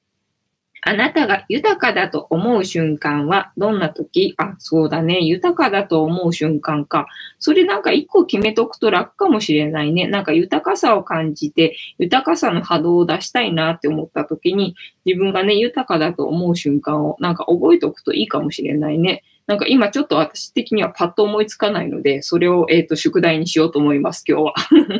[0.83, 4.33] あなたが豊かだと思う瞬間はどんな時？
[4.37, 5.19] あ、そうだね。
[5.21, 7.05] 豊かだと思う瞬間か。
[7.37, 10.07] それなんか一個決めとくと楽かもしれないね。
[10.07, 19.23] なんか豊かさを感じて、豊かさの波動を出したいなって思った時に、自分がね、豊かだと思う瞬間をなんか覚えておくといいかもしれないね。
[19.51, 24.53] なんか今ちょっと私的にはパッと思いつかないので、それを、えっ、と、宿題にしようと思います、今日は。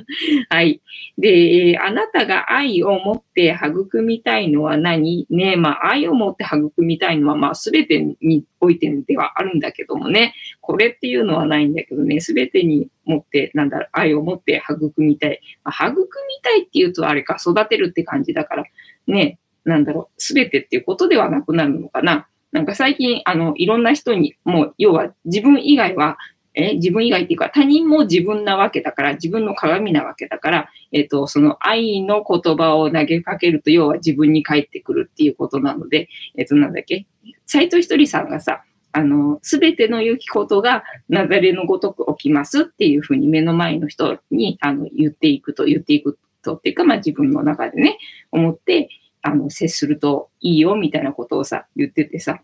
[0.53, 0.81] はい。
[1.17, 5.25] で、あなたが愛を持って育みたいのは何？
[5.29, 15.39] ね、まあ、愛を持って育みたいのは、まあ、すべてにおいてではあるんだけどもね、これっていうのはないんだけどね、すべてに持って、なんだろう、愛を持って育みたい。
[15.63, 16.05] まあ、育み
[16.43, 18.65] たいっていうと、あれか、育てるって感じだから、
[19.07, 22.27] ね、なんだろう、すべてっていうことではなくなるのかな。
[22.51, 26.17] なんか最近、あの、いろんな人に、もう、要は自分以外は、
[26.53, 37.05] え、自分以外っていうか、他人も自分なわけだから、自分の鏡なわけだから、えっ、と、その愛の言葉を投げかけると、要は自分に返ってくるっていうことなので、えっ、と、なんだっけ、
[37.45, 47.97] 斎藤ひとりさんがさ、あの、すべての良きことが流れのごとく起きますっていうふうに目の前の人にあの言っていくと、言っていくとっていうか、まあ自分の中でね、
[48.31, 48.89] 思って、
[49.21, 52.41] あの、接するといいよ、みたいなことをさ、言っててさ。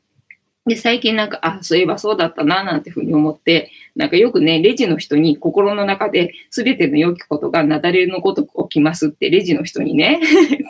[0.68, 10.20] で、最近なんか、あ、そういえばそうだったな、なんてふうに思って、なんかよくね、レジの人に心の中で全ての良きことがなだれのごとく起きますって、レジの人にね、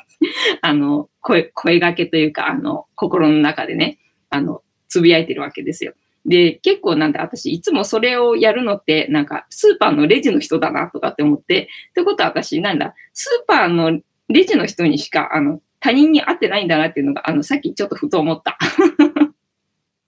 [0.62, 3.98] あの、声、声がけというか、あの、心の中でね、
[4.30, 5.94] あの、つぶやいてるわけですよ。
[6.28, 18.58] で、結構なんだ、私、いつもそれをやるのって、なんか、スーパーのレジの人だな、とかって思って、ってことは私、なんだ、スーパーのレジの人にしか、あの、他人に会ってないんだなっていうのが、あの、さっきちょっとふと思った。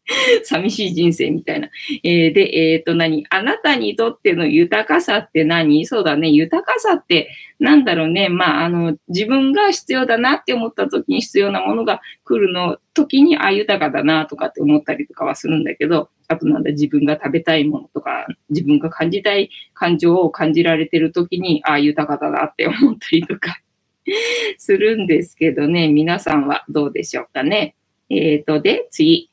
[0.44, 1.70] 寂しい人生みたいな。
[2.04, 3.26] えー、で、えっ、ー、と何？
[3.30, 5.86] あなたにとっての豊かさって何？
[5.86, 6.30] そうだね。
[6.30, 7.30] 豊かさって
[7.60, 8.30] なんだろうね。
[8.30, 23.60] まあ、あの、自分が必要だなって思った時に必要なものが来るの時に、あ、豊かだなとかって思ったりとかはするんだけど、あとなんだ、自分が食べたいものとか、自分が感じたい感情を感じられてる時に、あ、豊かだなって思ったりとか。
[24.58, 27.76] するんですけどね、皆さんはどうでしょうかね。
[28.10, 29.30] えっ、ー、と、で、次。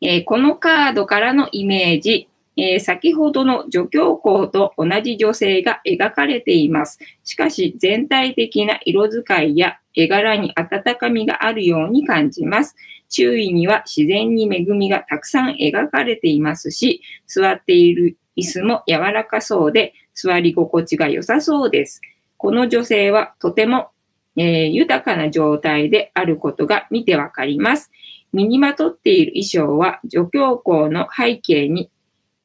[0.00, 6.98] えー、このカードからのイメージ、えー、先ほどの女教皇と同じ女性が描かれています。
[7.24, 12.76] しかし、全体的な色使いや絵柄に温かみがあるように感じます。
[13.08, 22.00] 周囲には自然に恵みがたくさん描かれていますし、座っている椅子も柔らかそうで、座り心地が良さそうです。
[22.44, 23.88] この女性はとても、
[24.36, 27.90] えー、豊かな状態であることが見てわかります。
[28.34, 31.90] 身にまとっている衣装は女教皇の背景に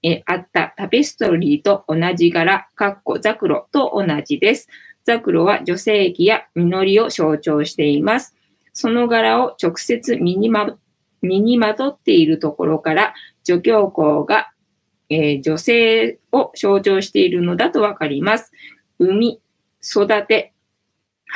[0.01, 4.69] えあったタペストリーと同じ柄、かっこザクロと同じです。
[5.03, 8.37] ザクロは女性器や実りを象徴しています。
[8.71, 10.77] その柄を直接身にま
[11.21, 14.53] 身にまとっているところから、女教皇が、
[15.09, 18.53] えー、女性を象徴しているのだとわかります。
[18.97, 19.41] 産み、
[19.83, 20.53] 育て、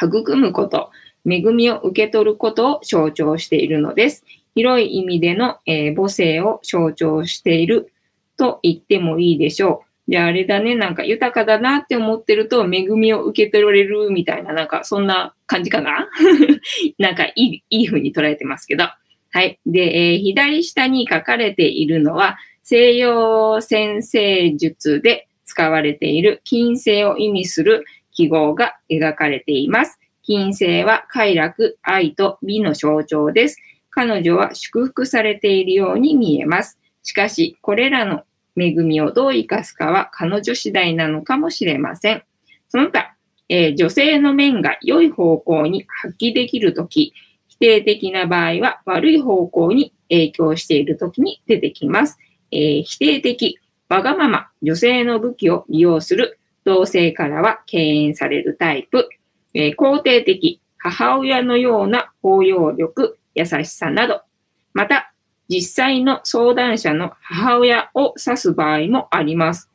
[0.01, 0.91] 育むこと、
[1.25, 4.25] 恵みを受け取ることを象徴しているのです。
[4.55, 7.91] 広い意味での、えー、母性を象徴している
[8.37, 10.11] と言ってもいいでしょう。
[10.11, 16.09] で、あれだね、なんか豊かだなって思ってると、恵みを受け取られるみたいな、なんかそんな感じかな？
[16.99, 18.85] なんかいい、いい風に捉えてますけど。
[19.31, 19.59] はい。
[19.65, 29.99] で、えー、左下に書かれているのは、西洋先生術で使われている金星を意味する記号が描かれています。
[30.23, 33.57] 金星は快楽、愛と美の象徴です。
[33.89, 36.79] 彼女は祝福されているように見えます。
[37.03, 38.23] しかし、これらの
[38.55, 42.23] 恵みをどう生かすかは彼女次第なのかもしれません。
[42.69, 43.15] その他、
[43.49, 47.13] えー、女性の面が良い方向に発揮できるとき、
[47.47, 52.17] 否定的な場合は悪い方向に影響しているときに出てきます。
[52.51, 59.09] えー、否定的、わがまま、女性の武器を利用する、同性からは敬遠されるタイプ、
[59.53, 64.21] えー、肯定的、母親のような包容力、優しさなど、
[64.73, 65.13] また、
[65.49, 69.69] 実際の相談者の母親を指す場合もあります。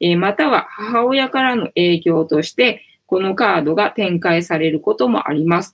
[0.00, 5.72] えまたは母親からの影響として、このカードが展開されることもあります。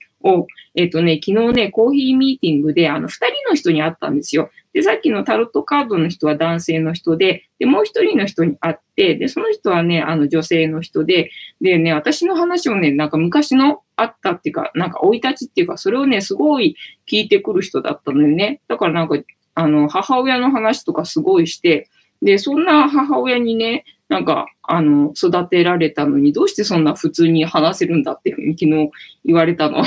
[0.75, 4.51] えっ、とね、昨日ね、コーヒーミーティングで、あの、二人の人に会ったんですよ。
[4.73, 11.29] で、さっきのタロットカードの人は男性の人で、で、もう一人の人に会って、で、その人はね、あの、女性の人で、
[11.59, 16.75] でね、私の話をね、なんか昔のあったっていうか、なんか生い立ちっていうか、それをね、すごい
[17.09, 18.61] 聞いてくる人だったのよね。
[18.67, 19.17] だからなんか、
[19.55, 21.89] あの、母親の話とかすごいして、
[22.21, 28.89] で、そんな母親にね、なんか、あの、育てられたのに、どうしてそんな普通に話せるんだって昨日
[29.25, 29.83] 言われたの。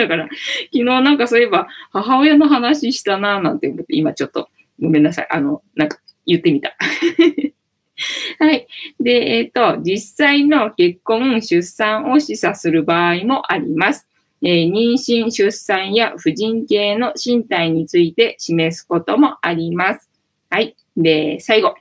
[0.00, 4.48] だから、昨日なんかそういえば、母親の話したなぁなんて思って、今ちょっと、
[4.80, 5.28] ごめんなさい。
[5.30, 6.74] あの、なんか言ってみた。
[8.38, 8.66] はい。
[8.98, 14.08] で、えっ、ー、と、実際の結婚、出産を示唆する場合もあります。
[14.42, 20.08] えー、妊娠、出産や婦人系の身体について示すこともあります。
[20.48, 20.76] はい。
[20.96, 21.74] で、最後。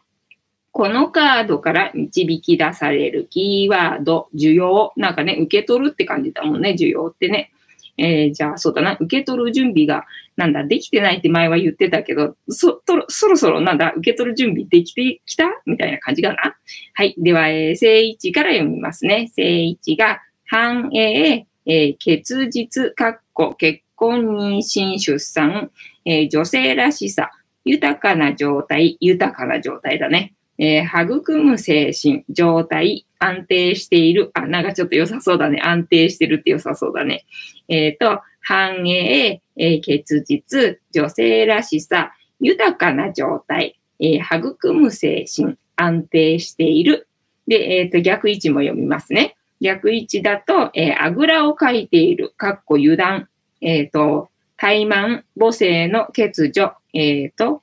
[0.71, 4.93] このカードから導き出されるキーワード、需要。
[4.95, 7.51] なんかね、受け取るって感じだもんね、需要ってね。
[7.99, 10.05] えー、じゃあ、そうだな、受け取る準備が、
[10.37, 16.55] なんだ、できてないって前は言ってたけど、そ、とそろそろなんだ、受け取る準備できてきたみたいな感じかな。
[16.93, 17.15] はい。
[17.17, 19.29] では、えー、正位置から読みますね。
[19.35, 25.69] 正位置が、繁栄、えー、結実、かっこ、結婚、妊娠、出産、
[26.05, 27.31] えー、女性らしさ、
[27.65, 30.33] 豊かな状態、豊かな状態だね。
[30.57, 34.31] えー、育む精神、状態、安定している。
[34.33, 35.61] あ、なんかちょっと良さそうだね。
[35.63, 37.25] 安定してるって良さそうだね。
[37.67, 47.07] えっ、ー、と、繁栄、えー、結実、女性らしさ、豊かな状態、えー、育む精神、安定している。
[47.47, 49.35] で、えっ、ー、と、逆位置も読みますね。
[49.61, 53.27] 逆位置だと、えー、あぐらをかいている、かっこ油断、
[53.61, 57.61] えっ、と、怠慢、母性の欠如、えっ、と、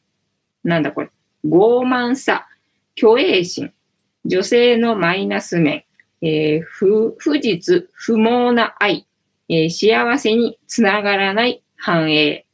[0.62, 1.10] なんだこれ、
[1.46, 2.46] 傲慢さ、
[2.98, 3.72] 虚栄心、
[4.26, 5.84] 女性のマイナス面、
[6.22, 9.06] えー、不不実、不毛な愛、
[9.48, 12.46] えー、幸せにつながらない繁栄、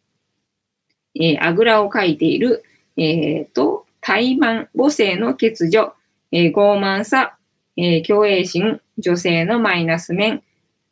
[1.14, 2.62] えー、あぐらをかいている、
[2.96, 5.92] えー、と、怠慢、母性の欠如、
[6.32, 7.36] えー、傲慢さ、
[7.76, 10.42] えー、共栄心、女性のマイナス面、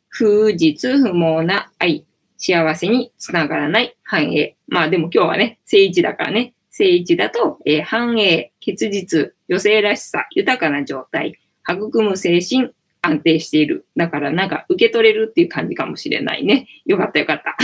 [0.07, 2.05] 不実不毛な愛、
[2.37, 4.55] 幸せにつながらない繁栄。
[4.67, 11.37] まあでも今日はね、正位置だからね、正位置だと、えー、繁栄、結実、女性らしさ、豊かな状態、
[11.69, 13.85] 育む精神、安定している。
[13.95, 16.67] だからなんか受け取れるっていう感じかもしれないね。
[16.85, 17.57] よかったよかった。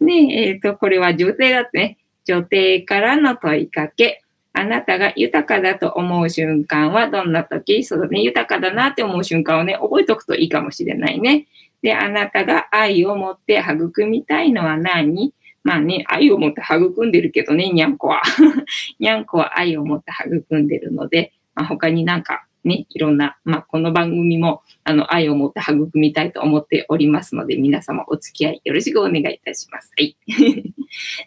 [0.04, 1.98] ねえ、えっ、ー、と、これは女帝だってね。
[2.24, 4.22] 女帝からの問いかけ。
[4.56, 11.48] あなたが豊かだと思う瞬間はどんな時そうだね、豊かだなって思う瞬間をね、覚えておくといいかもしれないね。
[11.82, 15.34] で、あなたが愛を持って育みたいのは何？
[15.64, 18.22] まあね、愛を持って育んでるけどね、にゃんこは。
[19.00, 29.90] にゃんこは愛を持って育んでるので、まあ、他になんかね、いろんな、まあ、この番組も、あの、愛を持って育みたいと思っておりますので、皆様お付き合いよろしくお願いいたします。
[29.98, 30.16] はい。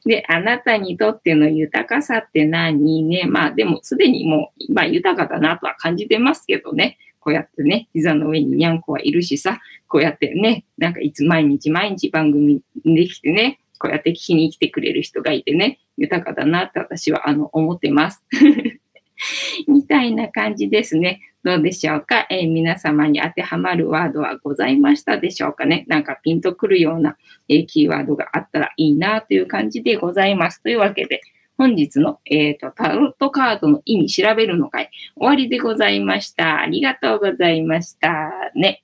[0.06, 3.04] で、あなたにとっての豊かさって何？
[3.04, 3.26] ね。
[3.28, 6.98] まあ、でも、すでにもう、まあ、豊かだなとは感じてますけどね。
[7.20, 18.24] こうやってね、膝の上ににゃんこはいるしさ、こうやってね、なんかいつ毎日毎日番組できてね、こうやって聞きに来てくれる人がいてね、豊かだなって私はあの思ってます。
[19.68, 21.22] みたいな感じですね。
[21.44, 25.86] どうでしょうか、えー、皆様に当てはまるワードはございましたでしょうかね？
[25.88, 27.18] なんかピンとくるような、
[27.48, 30.62] えー、キーワードがあったらいいなという感じでございます。
[30.62, 31.22] というわけで、
[31.58, 36.60] 本日の、えっ、ー、と、タロットカードの意味調べるの会、終わりでございました。
[36.62, 38.32] ありがとうございました。
[38.56, 38.84] ね。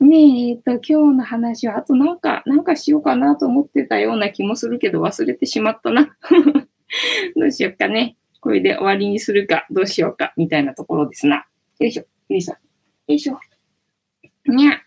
[0.00, 6.16] ねえ、えっ、と、今日の話は、あとなんか、なんかしようかなと思ってたような気もするけど、忘れてしまったな。
[7.36, 8.16] どうしようかね。
[8.40, 11.46] これで終わりにするか、どうしようか、みたいなところですな。
[11.78, 13.38] よいしょ、よいしょ、よいしょ。
[14.46, 14.80] にゃ。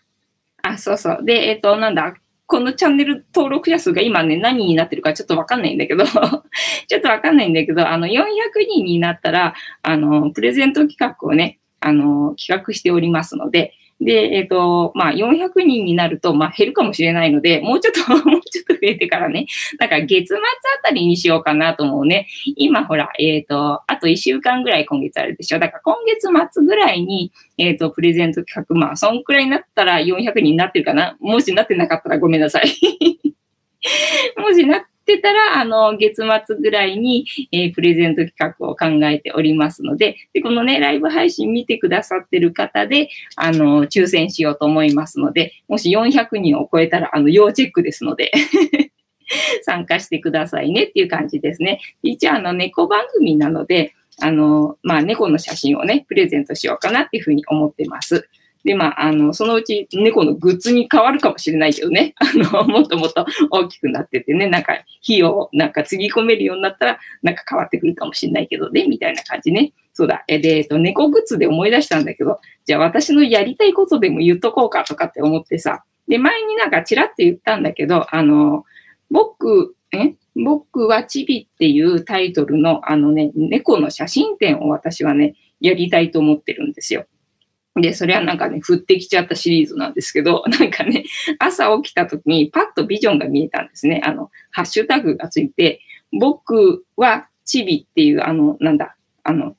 [0.62, 1.24] あ、そうそう。
[1.24, 2.14] で、えっ、ー、と、なんだ、
[2.46, 6.04] このチャンネル登録者数が今ね、何になってるかちょっとわかんないんだけど
[6.86, 8.20] ちょっとわかんないんだけど、あの、400
[8.68, 19.46] 人になったら、あの、プレゼント企画をね、あの、企画しておりますので、で、えっ、ー、と、まあ、400人になると、まあ、減るかもしれないので、もうちょっと もうちょっと増えてからね、
[19.78, 20.42] なんか月末あ
[20.82, 22.26] たりにしようかなと思うね。
[22.56, 25.58] 今、ほら、えっ、ー、と、あと1週間ぐらい今月あるでしょ。
[25.58, 31.16] だから今月末ぐらいに、えっ、ー、と、プレゼント企画、まあ、そんくらいになったら400人になってるかな。
[31.20, 32.66] もしなってなかったらごめんなさい。
[34.36, 48.32] もしなっってたら、あの、月末ぐらいに、えー、プレゼント企画を考えておりますので、で、このね、ライブ配信見てくださってる方で、あの、抽選しようと思いますので、もし400人を超えたら、あの、要チェックですので
[49.62, 51.80] 参加してくださいねっていう感じですね。
[52.02, 58.28] 一応、あの、猫番組なので、あの、まあ、猫の写真をね、プレゼントしようかなっていうふうに思ってます。
[58.66, 62.14] で、まあ、あの、そのうち猫のグッズに変わるかもしれないけどね。
[62.18, 69.72] あの、もっともっと大きくなっててね、なんか火をなんかつぎ込めるようになったら、なんか変わってくるかもしれないけどね、みたいな感じね。
[69.92, 70.24] そうだ。
[70.26, 75.84] え、で、えっと、猫グッズで思い出したんだけど、じゃあ私のやりたいことでも言っとこうかとかって思ってさ。
[76.08, 78.64] で、前になんかチラって言ったんだけど、あの、
[79.10, 80.14] 僕、え？
[80.34, 87.06] 僕はチビっていうタイトルのあのね、猫の写真展を私はね、やりたいと思ってるんですよ。
[87.76, 91.04] で、それはなんかね、降ってきちゃったシリーズなんですけど、 なんかね、
[91.38, 94.00] 朝起きた時にパッとビジョンが見えたんですね。
[94.04, 95.80] あの、ハッシュタグがついて、
[96.12, 99.56] 僕はチビっていう、あの、なんだ、あの、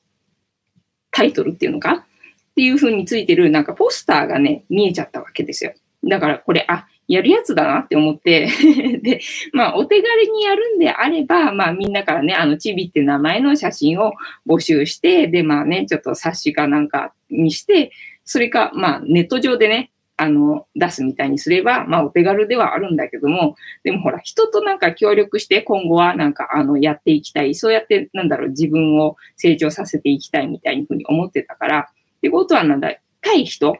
[1.10, 1.92] タイトルっていうのか？
[1.92, 5.74] っていう風についてる、なんかポスターがね、見えちゃったわけですよ。
[6.04, 8.48] だからこれ、あ、やるやつだなって思って
[9.02, 9.20] で、
[9.52, 14.12] まあ、お手軽にやるんであれば、まあ、みんなからね、あの、チビって名前の写真を
[14.46, 17.92] 募集して、で、まあね、ちょっと冊子かなんかにして、
[18.24, 27.54] それか、まあ、ネット上でね、あの、出すみたいにすれば、まあ、お手軽ではあるんだけども、でもほら、人となんか協力して、今後はなんか、あの、やっていきたい。
[27.54, 33.78] そうやって、なんだろう、自分を成長させていきたいみたいにふうに思ってたから、ってことはなんだ、対人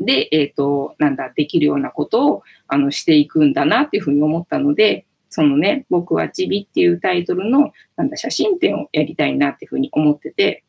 [0.00, 10.64] で、えっ、ー、と、なんだ、できるようなことを、あの、していくんだなっていうふうに思ったので、そのね、僕はチビっていうタイトルの、なんだ、写真展をやりたいなっていうふうに思ってて、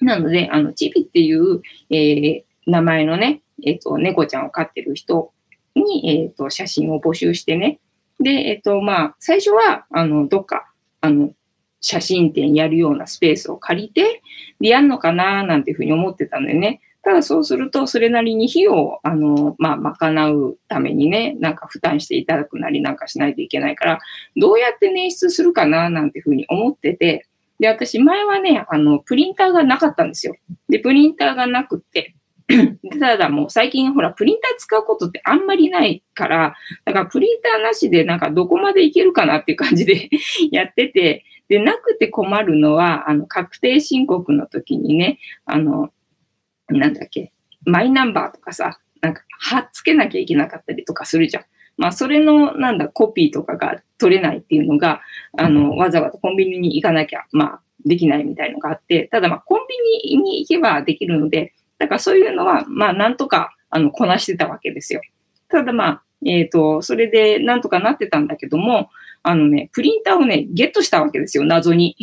[0.00, 1.60] なので、あの、チビっていう、
[1.90, 5.32] えー、名前のね、えっ、ー、と、猫ちゃんを飼ってる人
[5.74, 7.80] に、えっ、ー、と、写真を募集してね。
[8.18, 11.32] で、えっ、と、まあ、最初は、あの、どっか、あの、
[11.80, 14.22] 写真展やるようなスペースを借りて、
[14.60, 16.80] で、やんのかななんていうふうに思ってたんでね。
[17.02, 23.98] ただそうすると、それなりに費用を、あの、まあ、賄うためにね、なんか負担していただくなりなんかしないといけないから、
[24.36, 27.26] どうやって捻出するかな、なんていうふうに思ってて、
[27.58, 30.34] で、私前はね、あの、プリンターがなかったんですよ。
[30.68, 32.14] で、プリンターがなくて、
[33.00, 40.10] ただもう最近ほら、プリンター使うことってあんまりないから、だからプリンターなしでなんかどこまでいけるかなっていう感じで
[40.50, 45.90] やってて、で、なくて困るのは、あの、確定申告の時にね、あの、
[46.78, 47.32] なんだっけ、
[47.64, 51.44] マイナンバーとかさ、なんか、貼っつけなきゃいけなかったりとかするじゃん。
[51.76, 55.00] まあ、それの、なんだ、コピーとかが取れないっていうのが、
[55.38, 59.60] あの、わざわざコンビニに行かなきゃ、まあ、できないみたいのがあって、ただまあ、コン
[60.04, 65.00] ビニに行けばできるので、だからそういうのは、まあ、なんとか、あの、こなしてたわけですよ。
[65.48, 68.90] ただまあ、えっ、ー、と、それでなんとかなってたんだけども、
[69.22, 71.96] あのね、プリンターをね、ゲットしたわけですよ、謎に。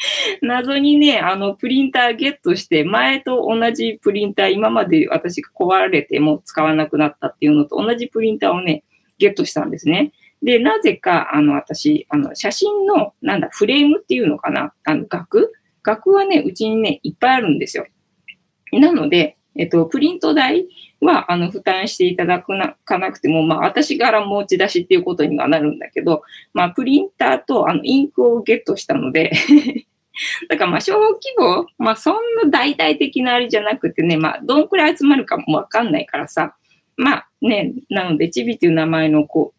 [0.42, 8.84] 謎にね、あの、プリンターゲットして、前と同じプリンター、今まで私が壊れても使わなくなったっていうのと同じプリンターをね、
[9.18, 10.12] ゲットしたんですね。
[10.42, 14.72] で、なぜか、あの、私、あの、写真の、なんだ、フレームっていうのかな？
[14.84, 15.52] あの、額？
[15.82, 17.86] 額はね、うちにね、いっぱいあるんですよ。
[18.72, 20.66] なので、えっと、プリント代
[21.00, 26.22] は、あの、負担していただくなかなくても、まあ、私から持ち出しっていうことにはなるんだけど、
[26.54, 29.32] まあ、プリンターと、あの、インクをゲットしたので
[30.48, 36.54] だから、まあ、小規模、まあ、そんな大々的なあれじゃなくてね、まあ、どんくらい集まるかもわかんないからさ、
[36.96, 39.54] まあ、ね、なので、チビっていう名前の子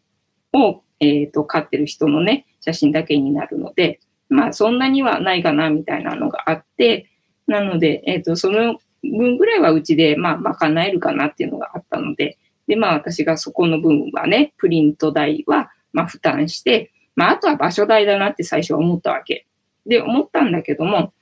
[0.52, 3.98] を、えっ、ー、と、飼ってる人のね、写真だけになるので、
[4.28, 7.08] まあ、そんなにはないかな、みたいなのがあって、
[7.46, 12.38] なので、えっ、ー、と、その分ぐらいはうちで、まあ、賄えるかなっていうのがあったので、
[12.68, 19.46] で、まあ、私がそこの分はね、プリント代は、まあ、負担して、まあ、あとは場所代だなって最初は思ったわけ。
[19.86, 21.12] で、思ったんだけども、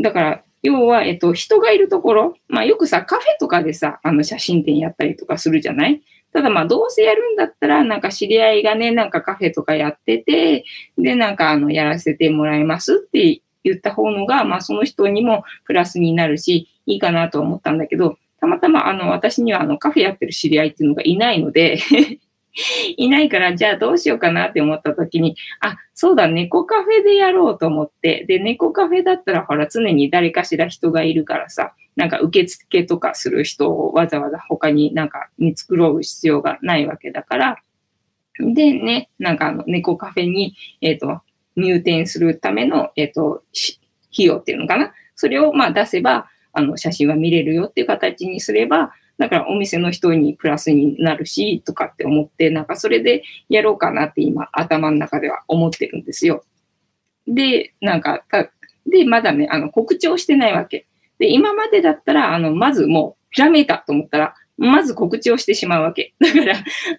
[0.00, 6.02] だから、要は、えっと、人がいるところ、まあ、よくさ、カフェとかでさ、あの、写真展やったりとかするじゃない？
[6.32, 10.64] ただまあ、どうせやるんだったら、なんか知り合いがね、なんかカフェとかやってて、
[10.98, 21.78] で、なんかあの、やらせてもらいますって言った方のが、まあ、その人にもプラスになるし、いいかなと思ったんだけど、たまたまあの、私にはあの、カフェやってる知り合いっていうのがいないので
[22.96, 37.58] いないから、じゃあどうしようかなって思った時に、あ、そうだ、猫カフェでやろうと思って、で、猫カフェだったら、ほら、常に誰かしら人がいるからさ、なんか受付とかする人をわざわざ他になんか見繕う必要がないわけだから、
[38.38, 41.20] でね、なんかあの、猫カフェに、えっ、ー、と、
[41.56, 43.42] 入店するための、えっ、ー、と、
[44.12, 44.92] 費用っていうのかな。
[45.16, 56.44] それをまあ出せば、あの、写真は見れるよっていう形にすれば、だからお店の人にプラスになるし、とかって思って、なんかそれでやろうかなって今頭の中では思ってるんですよ。
[57.26, 58.24] で、なんか、
[58.86, 60.86] で、まだね、あの、告知をしてないわけ。
[61.18, 66.14] で、今までだったら、あの、まずもう、ひらめいたと思ったら、まず告知をしてしまうわけ。
[66.20, 66.54] だから、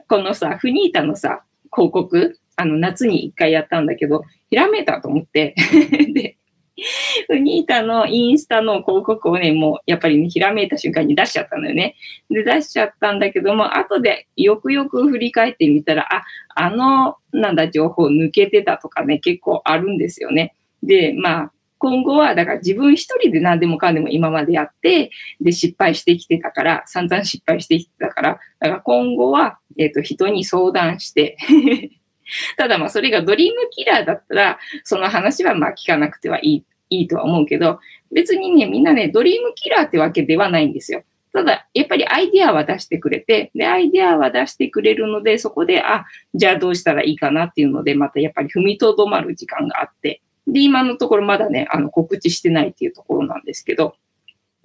[0.08, 1.44] このさ、フニータのさ、
[1.74, 5.56] 広告、あの、夏に一回やったんだけど、ひらめいたと思って
[6.14, 6.38] で、
[7.28, 11.96] フニータのインスタの広告をね、もうやっぱりね、ひらめいた瞬間に出しちゃったのよね。
[12.30, 16.24] で、出しちゃったんだけども、後でよくよく振り返ってみたら、あ、
[16.56, 20.56] あの、なんだ、情報抜けてたとかね、結構あるんですよね。
[20.84, 31.38] で、まあ、今後は、だから自分一人で何でもかんでも今までやって、で、失敗してきてたから、散々失敗してきてたから、だから今後は、えっ、ー、と、人に相談して
[32.58, 37.80] ただまあそれがドリームキラーだったら、その話はまあ聞かなくてはいいいいとは思うけど、
[38.12, 41.04] 別にね、みんなね、ドリームキラーってわけではないんですよ。
[41.32, 53.96] ただ、やっぱりアイディアは出してくれて、で、アイディアは出してくれるので、そこで、あ、じゃあどうしたらいいかなっていうので、またやっぱり踏みとどまる時間があって、で、今のところまだね、あの、告知してないっていうところなんですけど、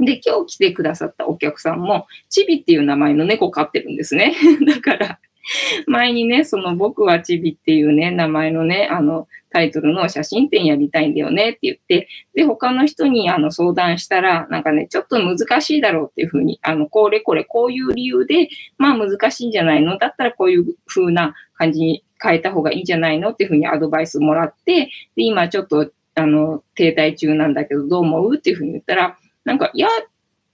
[0.01, 4.35] で、今日来てくださったお客さんも、チビっていう名前の猫飼ってるんですね。
[4.67, 5.19] だから、
[5.87, 19.97] 前にね、その僕はチビっていうね、名前のね、あの、タイトルの写真展やりたいんだよねって言って、で、他の人にあの相談したら、なんかね、ちょっと難しいだろうっていうふうに、あの、これこれこういう理由で、まあ難しいんじゃないの？
[19.99, 23.31] だったらこういう風な感じに変えた方がいいんじゃないの？
[23.31, 28.37] っていうふうにアドバイスもらって、で、今ちょっと、あの、停滞中なんだけど、どう思う？
[28.37, 29.89] っていうふうに言ったら、なんか、いや、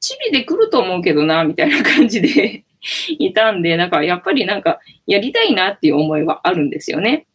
[0.01, 2.64] チビで来ると思うけどな、みたいな感じで
[3.18, 7.26] いたんで、なんかやっぱりなんかやりたいなっていう思いはあるんですよね。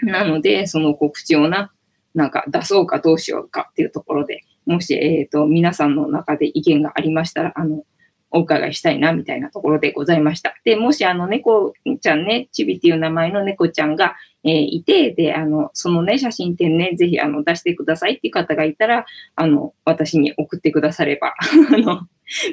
[0.00, 1.72] なので、その告知をな、
[2.14, 7.84] なんか出そうかどうしようかっていうところで、もし、えっ、ー、と、皆さんの中で意見がありましたら、あの、
[8.30, 10.54] お伺いしたいな、みたいなところでございました。
[10.64, 21.34] で、もしあの猫ちゃんね、チビっていう名前の猫ちゃんが、えー、いて、で、あの、そのね、写真展ね、ぜひあの出してくださいっていう方がいたら、あの、私に送ってくだされば、
[21.72, 22.06] あの、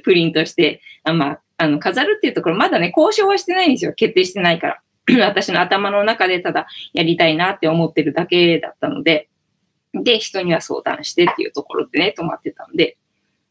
[0.03, 3.93] プリントして、あまあ、あの、飾るっていうところ、まだね、交渉はしてないんですよ。
[3.93, 4.81] 決定してないから。
[5.25, 9.29] 私の頭の中でただやりたいなって思ってるだけだったので、
[9.93, 12.97] で、人には相談してっていうところでね、止まってたんで、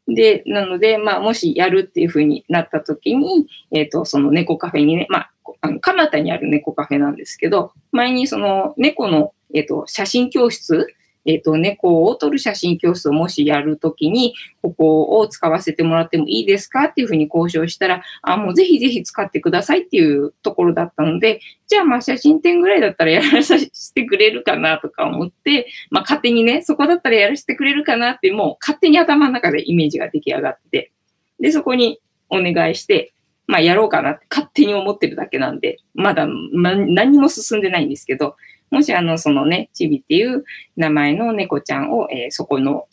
[0.06, 5.30] で、なので、まあ、もしやるっていうふうになった時に、えっ、ー、と、その猫カフェにね、まあ、
[5.62, 10.88] あの、蒲田にある猫カフェなんですけど、前にその猫の、えっ、ー、と、写真教室
[11.26, 30.92] えっ、ー、と、猫を撮る写真教室をもしやるときに、ここを使わせてもらってもいいですかっていうふうに交渉したら、あ、もうぜひぜひ使ってくださいっていうところだったので、じゃあまあ写真展ぐらいだったらやらせてくれるかなとか思って、まあ勝手にね、そこだったらやらせてくれるかなってもう勝手に頭の中でイメージが出来上がって、
[31.40, 33.14] で、そこにお願いして、
[33.46, 38.36] まあやろうかなって勝手に思ってるだけなんで、まだ、ま、何も進んでないんですけど、
[38.74, 40.44] もしあの、そのね、チビっていう
[40.76, 42.88] 名前の猫ちゃんを、えー、そこの、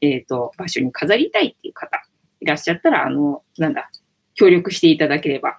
[0.00, 2.02] えっ、ー、と、場所に飾りたいっていう方
[2.40, 3.90] いらっしゃったら、あの、なんだ、
[4.34, 5.56] 協力していただければ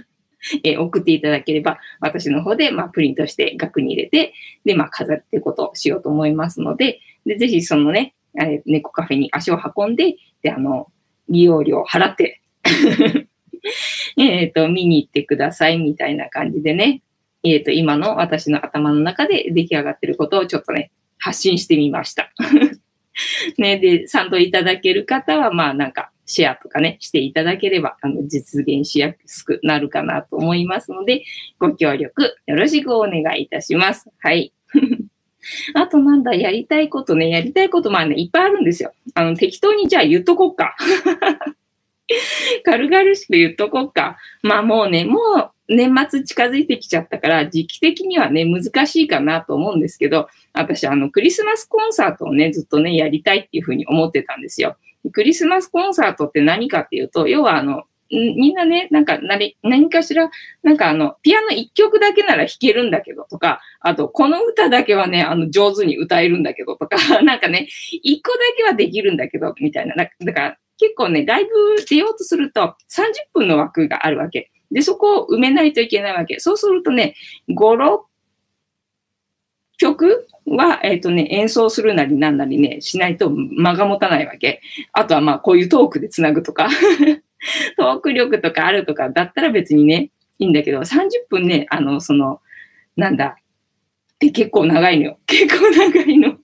[0.62, 10.88] えー、送っていただければ、私の方で、まあ、プリントして額に入れて、で、まあ、飾るってことをしようと思いますので、で、ぜひそのね、え、猫カフェに足を運んで、で、あの、
[11.28, 12.42] 利用料を払って
[14.18, 17.00] えっと、見に行ってくださいみたいな感じでね、
[17.44, 22.32] えっ、ー、と、今の私の頭の中で出来上がってることをちょっとね、発信してみました。
[23.58, 31.22] ね、で、賛同いただける方は、まあなんか、シェアとかね、していただければ、あの、実現しやすくなるかなと思いますので、
[31.58, 34.10] ご協力よろしくお願いいたします。
[34.18, 34.52] はい。
[35.74, 38.92] あとなんだ、やりたいことね、やりたいことまあね、いっぱいあるんですよ。
[39.14, 40.74] あの、適当にじゃあ言っとこっか。
[42.64, 44.16] 軽々しく言っとこっか。
[44.42, 54.76] まあもうね、もう年末近づいてきちゃったから、時期的にはね、難しいかなと思うんですけど、私、あの、クリスマスコンサートをね、ずっとね、やりたいっていうふうに思ってたんですよ。
[55.12, 60.30] クリスマスコンサートって何かっていうと、要はあの、みんなね、なんか何、何かしら、
[60.62, 67.66] なんかあの、ピアノ一曲だけなら弾けるんだけどとか、あと、この歌だけはね、あの、上手に歌えるんだけどとか、 なんかね、
[68.02, 69.94] 一個だけはできるんだけど、みたいな。
[69.96, 71.50] だから、結構ね、ライブ
[71.86, 74.50] 出ようとすると30分の枠があるわけ。
[74.74, 76.40] で、そこを埋めないといけないわけ。
[76.40, 77.14] そうするとね、
[77.48, 78.00] 5、6
[79.78, 84.60] 曲は、えっ、ー、とね、演奏するなりなんなりね、しないと間が持たないわけ。
[84.92, 86.68] あとはまあ、こういうトークでつなぐとか
[87.78, 92.40] トーク力とかあるとかだったら別にね、いいんだけど、30分ね、あの、その、
[92.96, 93.36] なんだ、
[94.14, 95.18] って結構長いのよ。
[95.26, 96.38] 結構長いの。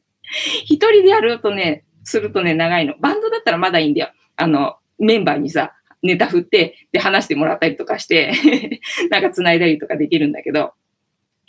[0.65, 2.95] 一人でやるとね、するとね、長いの。
[3.01, 4.11] バンドだったらまだいいんだよ。
[4.37, 5.73] あの、メンバーにさ、
[6.03, 8.33] ネタ振って、で、話してもらったりとかして
[9.11, 10.73] なんか繋いだりとかできるんだけど、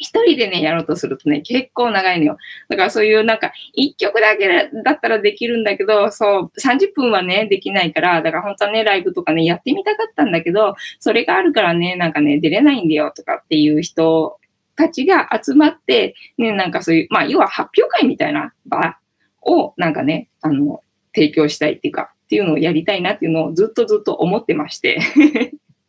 [0.02, 2.38] 一人でね、やろうとするとね、結構長いのよ。
[2.70, 4.48] だからそういうなんか、一曲だけ
[4.84, 14.40] だったらできるんだけど、そう、30分はね、できないから、だから本当はね、ライブとかね、やってみたかったんだけど、それがあるからね、なんかね、出れないんだよとかっていう人
[14.76, 18.98] たちが集まって、ね、なんかそういう、まあ、要は発表会みたいな場
[19.44, 20.82] を、なんかね、あの、
[21.14, 25.00] 提供したいっていうか、っていうのをやりたいなっていうのをずっとずっと思ってまして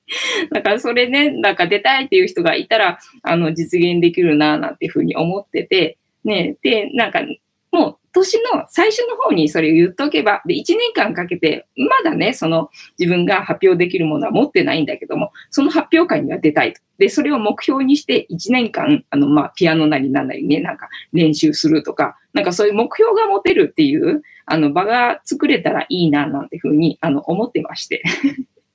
[0.53, 7.22] だからそれね、なんか出たいっていう人がいたら、あの、実現できるな、なんていうふうに思ってて、ね、で、なんか、
[7.70, 16.82] もう年の最初の方にそれを言っとけば、で、1年間かけて、まだね、その自分が発表できるものは持ってないんだけども、その発表会には出たいと。
[16.99, 28.03] で、それを目標にして1年間、あの、まあ、ピアノなりなんなりね、なんか練習するとか、なんかそういう目標が持てるっていう、あの、場が作れたらいいな、なんてふうに、あの、思ってまして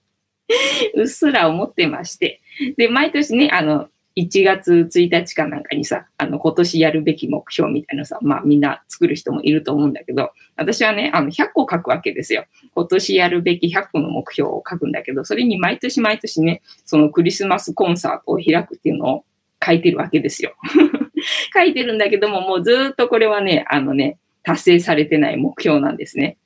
[0.95, 2.41] うっすら思ってまして。
[2.77, 12.45] で、毎年ね、あの、1月1日かなんかにさ、あの、今年やるべき目標みたいなさ、まあみんな作る人もいると思うんだけど、私はね、あの、100個書くわけですよ。
[12.73, 19.25] 今年やるべき100個の目標を書くんだけど、それに毎年毎年ね、そのクリスマスコンサートを開くっていうのを
[19.63, 20.55] 書いてるわけですよ。
[21.53, 26.37] 書いてるんだけども、もうずっとこれはね、あのね、達成されてない目標なんですね。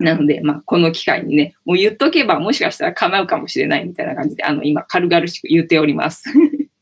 [0.00, 6.24] なので、まあ、この機会にね、もう言っとけばもしかしたら叶うかもしれないみたいな感じで、あの、今、軽々しく言っております。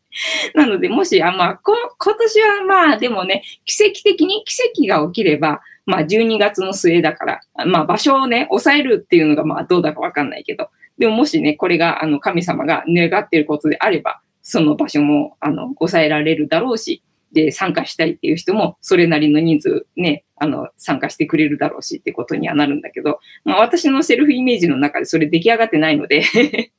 [0.55, 1.77] なので、もし、あまあ、今
[2.19, 17.03] 年はまあ、でもね、奇跡的に奇跡が起きれば、まあ、12月の末だから、まあ、場所をね、抑えるっていうのが、まあ、どうだかわかんないけど、でももしね、これが、あの、神様が願っていることであれば、その場所も、あの、抑えられるだろうし、
[17.37, 26.23] で、参加したいっていう人も、それなりの人数ね、あの、参加してくれるだろうしってことにはなるんだけど、まあ、私のセルフイメージの中でそれ出来上がってないので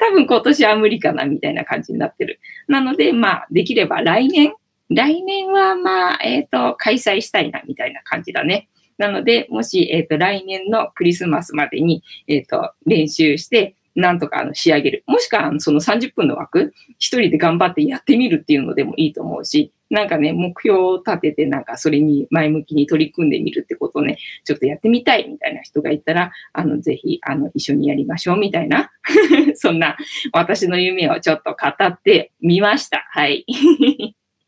[0.00, 2.40] 多分今年は無理かなみたいな感じになってる。
[2.66, 4.54] なので、まあ、できれば来年、
[4.90, 8.68] 来年はまあ、えっ、ー、と、開催したいなみたいな感じだね。
[8.98, 15.04] なので、もし、えっ、ー、と、来年のクリスマスまでに、えっ、ー、と、練習して、なんとかあの仕上げる。
[15.06, 28.90] もしくは、その30分の枠、一人で頑張ってやってみるっていうのでもいいと思うし、なんかね、目標を立てて、なんかそれに前向きに取り組んでみるってことをね、ちょっとやってみたいみたいな人がいたら、あの、ぜひ、あの、一緒にやりましょうみたいな、
[29.54, 29.96] そんな
[30.32, 33.06] 私の夢をちょっと語ってみました。
[33.10, 33.44] はい。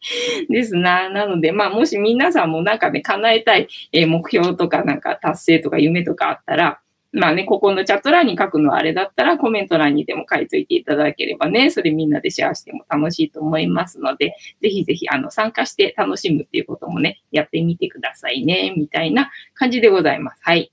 [0.48, 1.08] ですな。
[1.10, 6.80] なので、まあ、もし皆さんもなんかね、叶えたい、え目標とかなんか達成とか夢とかあったら、
[7.14, 20.40] まあね、ここのチャット欄に書くのはあれだったらコメント欄にでも書いといていただければね、それみんなでシェアしても楽しいと思いますので、ぜひぜひあの参加して楽しむっていうこともね、やってみてくださいね、みたいな感じでございます。
[20.42, 20.72] はい。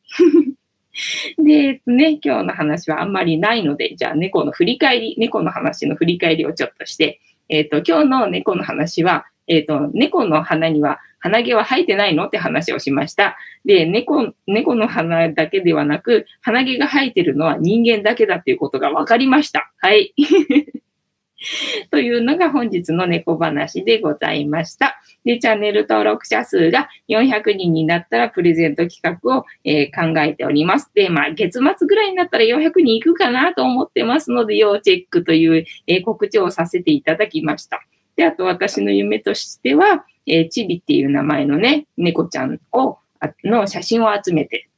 [1.37, 12.25] で、ね、今日の話はあんまりないので、じゃあ猫の振り返り、猫の話の振り返りをちょっとして、えっ、と、今日の猫の話は、えっ、と、猫の鼻には鼻毛は生えてないの？
[12.25, 13.37] って話をしました。
[13.63, 19.71] で、猫、猫の鼻だけではなく、鼻毛が生えてるのは人間だけだっていうことが分かりました。
[19.77, 20.13] はい。
[21.89, 25.01] というのが本日の猫話でございました。
[25.25, 30.91] で、チャンネル登録者数が400人になったらプレゼント企画を、えー、考えております。
[30.93, 37.81] で、まあ、月末ぐらいになったら400人いくかなと思ってますので、要チェックという、えー、告知をさせていただきました。
[38.15, 42.97] で、あと私の夢としては、えー、チビっていう名前のね、猫ちゃんを、
[43.43, 44.69] の写真を集めて、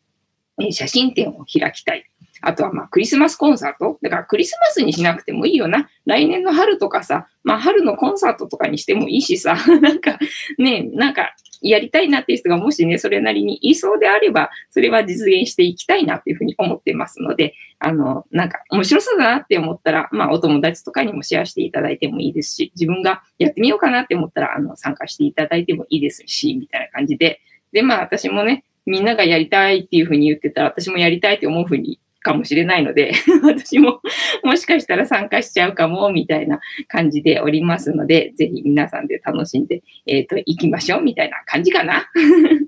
[0.60, 2.06] えー、写真展を開きたい。
[2.46, 3.98] あとはまあクリスマスコンサート？
[4.02, 5.90] だからクリスマスにしなくてもいいよな。
[6.06, 10.20] 来年の春とかさ、まあ春のコンサートとかにしてもいいしさ、 なんか
[10.58, 27.40] ね、なんかやりたいなっていう人がもしね、それなりにいそうであれば、それは実現していきたいなっていうふうに思ってますので、あの、なんか面白そうだなって思ったら、まあお友達とかにもシェアしていただいてもいいですし、自分がやってみようかなって思ったら、あの、参加していただいてもいいですし、みたいな感じで。
[27.72, 33.12] で、まあ私もね、みんながやりたいっていうふうに言ってたら、私もやりたいって思うふうにかもしれないので、
[33.44, 34.02] 私も
[34.44, 42.10] もしかしたら参加しちゃうかも、みたいな感じでおりますので、ぜひ皆さんで楽しんで、えっ、ー、と、行きましょう、みたいな感じかな。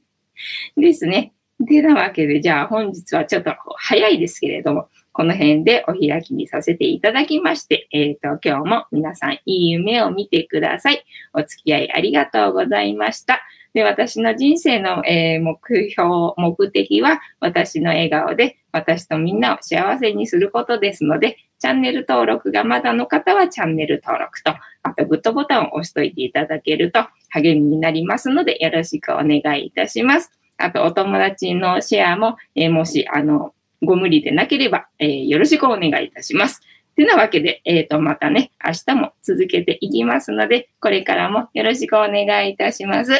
[0.77, 1.31] ですね。
[1.59, 11.05] で、なわけで、じゃあ本日はちょっと早いですけれども、この辺でお開きにさせていただきまして、えっ、ー、と、今日も皆さんいい夢を見てください。
[11.33, 13.41] お付き合いありがとうございました。
[13.75, 15.59] で、私の人生の、えー、目
[15.89, 24.53] 標、目的は私の笑顔で私とみんなを幸せにすることですので、チャンネル登録がまだの方はチャンネル登録と、
[24.83, 30.31] あとグッドボタンを押しといていただけると励みになりますので、よろしくお願いいたします。
[30.55, 33.53] あと、お友達のシェアも、えー、もし、あの、
[33.83, 36.61] ご無理でなければ、えー、よろしくお願いいたします。
[36.95, 43.11] てなわけで、えっ、ー、と、またね、明日も続けていきますので、これからもよろしくお願いいたします。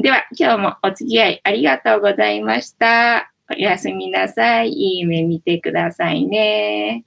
[0.00, 3.32] では、今日もお付き合いありがとうございました。
[3.50, 4.68] おやすみなさい。
[4.68, 7.04] いい夢見てくださいね。